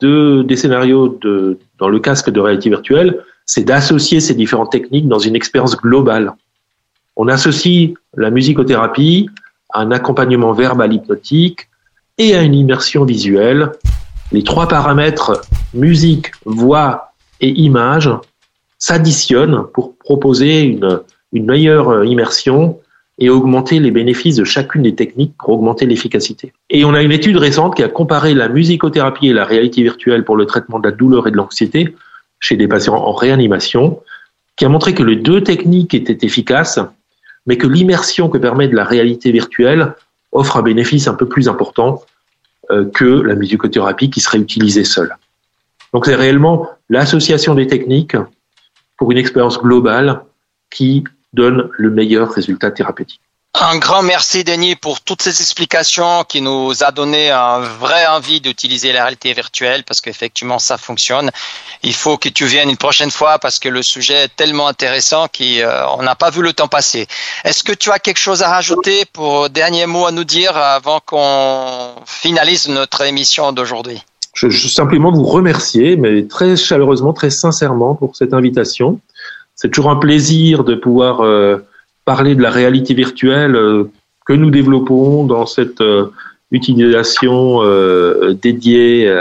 de, 0.00 0.42
des 0.42 0.56
scénarios 0.56 1.18
de, 1.20 1.58
dans 1.78 1.88
le 1.88 1.98
casque 1.98 2.30
de 2.30 2.40
réalité 2.40 2.70
virtuelle, 2.70 3.24
c'est 3.46 3.64
d'associer 3.64 4.20
ces 4.20 4.34
différentes 4.34 4.70
techniques 4.70 5.08
dans 5.08 5.18
une 5.18 5.34
expérience 5.34 5.76
globale. 5.76 6.34
On 7.16 7.28
associe 7.28 7.94
la 8.16 8.30
musicothérapie 8.30 9.28
à 9.70 9.80
un 9.80 9.90
accompagnement 9.90 10.52
verbal 10.52 10.92
hypnotique 10.92 11.68
et 12.16 12.34
à 12.34 12.42
une 12.42 12.54
immersion 12.54 13.04
visuelle. 13.04 13.72
Les 14.32 14.42
trois 14.42 14.68
paramètres 14.68 15.42
musique, 15.74 16.30
voix 16.44 17.12
et 17.40 17.48
image 17.48 18.10
s'additionnent 18.78 19.64
pour 19.72 19.96
proposer 19.96 20.62
une, 20.62 21.00
une 21.32 21.46
meilleure 21.46 22.04
immersion 22.04 22.78
et 23.18 23.30
augmenter 23.30 23.80
les 23.80 23.90
bénéfices 23.90 24.36
de 24.36 24.44
chacune 24.44 24.82
des 24.82 24.94
techniques 24.94 25.34
pour 25.38 25.50
augmenter 25.50 25.86
l'efficacité. 25.86 26.52
Et 26.70 26.84
on 26.84 26.94
a 26.94 27.02
une 27.02 27.10
étude 27.10 27.36
récente 27.36 27.74
qui 27.74 27.82
a 27.82 27.88
comparé 27.88 28.34
la 28.34 28.48
musicothérapie 28.48 29.28
et 29.28 29.32
la 29.32 29.44
réalité 29.44 29.82
virtuelle 29.82 30.24
pour 30.24 30.36
le 30.36 30.46
traitement 30.46 30.78
de 30.78 30.88
la 30.88 30.94
douleur 30.94 31.26
et 31.26 31.30
de 31.30 31.36
l'anxiété 31.36 31.94
chez 32.40 32.56
des 32.56 32.68
patients 32.68 32.94
en 32.94 33.12
réanimation, 33.12 34.00
qui 34.56 34.64
a 34.64 34.68
montré 34.68 34.94
que 34.94 35.02
les 35.02 35.16
deux 35.16 35.42
techniques 35.42 35.94
étaient 35.94 36.24
efficaces, 36.24 36.78
mais 37.46 37.56
que 37.56 37.66
l'immersion 37.66 38.28
que 38.28 38.38
permet 38.38 38.68
de 38.68 38.76
la 38.76 38.84
réalité 38.84 39.32
virtuelle 39.32 39.94
offre 40.30 40.56
un 40.56 40.62
bénéfice 40.62 41.08
un 41.08 41.14
peu 41.14 41.26
plus 41.26 41.48
important 41.48 42.02
euh, 42.70 42.84
que 42.84 43.04
la 43.04 43.34
musicothérapie 43.34 44.10
qui 44.10 44.20
serait 44.20 44.38
utilisée 44.38 44.84
seule. 44.84 45.16
Donc 45.92 46.06
c'est 46.06 46.14
réellement 46.14 46.68
l'association 46.88 47.54
des 47.54 47.66
techniques 47.66 48.16
pour 48.96 49.10
une 49.10 49.18
expérience 49.18 49.58
globale 49.58 50.22
qui 50.70 51.04
donne 51.32 51.68
le 51.72 51.90
meilleur 51.90 52.30
résultat 52.30 52.70
thérapeutique. 52.70 53.20
Un 53.60 53.78
grand 53.78 54.02
merci 54.02 54.44
Denis 54.44 54.76
pour 54.76 55.00
toutes 55.00 55.22
ces 55.22 55.40
explications 55.42 56.22
qui 56.22 56.42
nous 56.42 56.84
a 56.84 56.92
donné 56.92 57.30
un 57.30 57.58
vrai 57.58 58.06
envie 58.06 58.40
d'utiliser 58.40 58.92
la 58.92 59.00
réalité 59.02 59.32
virtuelle 59.32 59.82
parce 59.84 60.00
qu'effectivement 60.00 60.60
ça 60.60 60.76
fonctionne. 60.78 61.30
Il 61.82 61.94
faut 61.94 62.18
que 62.18 62.28
tu 62.28 62.44
viennes 62.44 62.70
une 62.70 62.76
prochaine 62.76 63.10
fois 63.10 63.38
parce 63.40 63.58
que 63.58 63.68
le 63.68 63.82
sujet 63.82 64.24
est 64.24 64.36
tellement 64.36 64.68
intéressant 64.68 65.26
qu'on 65.26 66.02
n'a 66.02 66.14
pas 66.14 66.30
vu 66.30 66.42
le 66.42 66.52
temps 66.52 66.68
passer. 66.68 67.08
Est-ce 67.44 67.64
que 67.64 67.72
tu 67.72 67.90
as 67.90 67.98
quelque 67.98 68.20
chose 68.20 68.42
à 68.42 68.48
rajouter 68.48 69.04
pour 69.12 69.50
dernier 69.50 69.86
mot 69.86 70.06
à 70.06 70.12
nous 70.12 70.24
dire 70.24 70.56
avant 70.56 71.00
qu'on 71.04 71.94
finalise 72.06 72.68
notre 72.68 73.02
émission 73.02 73.50
d'aujourd'hui? 73.52 74.04
Je, 74.34 74.50
je 74.50 74.68
simplement 74.68 75.10
vous 75.10 75.24
remercier, 75.24 75.96
mais 75.96 76.28
très 76.28 76.54
chaleureusement, 76.54 77.12
très 77.12 77.30
sincèrement 77.30 77.96
pour 77.96 78.14
cette 78.14 78.34
invitation. 78.34 79.00
C'est 79.58 79.70
toujours 79.70 79.90
un 79.90 79.96
plaisir 79.96 80.62
de 80.62 80.76
pouvoir 80.76 81.20
euh, 81.20 81.58
parler 82.04 82.36
de 82.36 82.42
la 82.42 82.50
réalité 82.50 82.94
virtuelle 82.94 83.56
euh, 83.56 83.90
que 84.24 84.32
nous 84.32 84.50
développons 84.50 85.24
dans 85.24 85.46
cette 85.46 85.80
euh, 85.80 86.12
utilisation 86.52 87.60
dédiée 88.40 89.14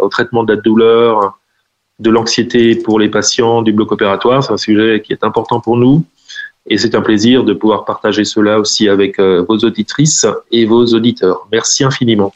au 0.00 0.08
traitement 0.08 0.42
de 0.42 0.54
la 0.54 0.60
douleur, 0.60 1.38
de 1.98 2.08
l'anxiété 2.08 2.76
pour 2.76 2.98
les 2.98 3.10
patients, 3.10 3.60
du 3.60 3.74
bloc 3.74 3.92
opératoire. 3.92 4.42
C'est 4.42 4.54
un 4.54 4.56
sujet 4.56 5.02
qui 5.04 5.12
est 5.12 5.22
important 5.22 5.60
pour 5.60 5.76
nous. 5.76 6.02
Et 6.66 6.78
c'est 6.78 6.94
un 6.94 7.02
plaisir 7.02 7.44
de 7.44 7.52
pouvoir 7.52 7.84
partager 7.84 8.24
cela 8.24 8.58
aussi 8.58 8.88
avec 8.88 9.20
vos 9.20 9.58
auditrices 9.58 10.26
et 10.50 10.64
vos 10.64 10.86
auditeurs. 10.86 11.46
Merci 11.52 11.84
infiniment. 11.84 12.32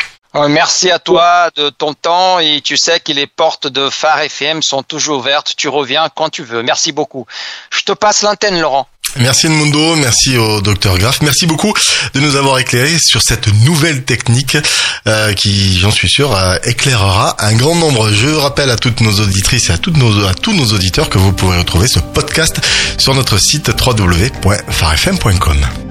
Merci 0.48 0.90
à 0.90 0.98
toi 0.98 1.50
de 1.56 1.70
ton 1.70 1.94
temps 1.94 2.38
et 2.38 2.60
tu 2.62 2.76
sais 2.76 3.00
que 3.00 3.12
les 3.12 3.26
portes 3.26 3.66
de 3.66 3.88
Phare 3.88 4.20
FM 4.20 4.62
sont 4.62 4.82
toujours 4.82 5.18
ouvertes. 5.18 5.54
Tu 5.56 5.68
reviens 5.68 6.08
quand 6.14 6.28
tu 6.28 6.42
veux. 6.42 6.62
Merci 6.62 6.92
beaucoup. 6.92 7.26
Je 7.70 7.82
te 7.82 7.92
passe 7.92 8.22
l'antenne, 8.22 8.60
Laurent. 8.60 8.86
Merci 9.18 9.46
Edmundo, 9.46 9.96
merci 9.96 10.36
au 10.36 10.60
docteur 10.60 10.98
Graff, 10.98 11.22
merci 11.22 11.46
beaucoup 11.46 11.72
de 12.12 12.20
nous 12.20 12.36
avoir 12.36 12.58
éclairé 12.58 12.98
sur 12.98 13.22
cette 13.22 13.46
nouvelle 13.64 14.04
technique 14.04 14.58
euh, 15.06 15.32
qui, 15.32 15.78
j'en 15.78 15.90
suis 15.90 16.08
sûr, 16.08 16.36
euh, 16.36 16.56
éclairera 16.64 17.34
un 17.38 17.54
grand 17.54 17.76
nombre. 17.76 18.10
Je 18.10 18.28
rappelle 18.28 18.68
à 18.68 18.76
toutes 18.76 19.00
nos 19.00 19.20
auditrices 19.20 19.70
et 19.70 19.72
à, 19.72 19.78
toutes 19.78 19.96
nos, 19.96 20.26
à 20.26 20.34
tous 20.34 20.52
nos 20.52 20.74
auditeurs 20.74 21.08
que 21.08 21.18
vous 21.18 21.32
pourrez 21.32 21.58
retrouver 21.58 21.88
ce 21.88 22.00
podcast 22.00 22.60
sur 22.98 23.14
notre 23.14 23.38
site 23.38 23.68
www.farfm.com. 23.68 25.85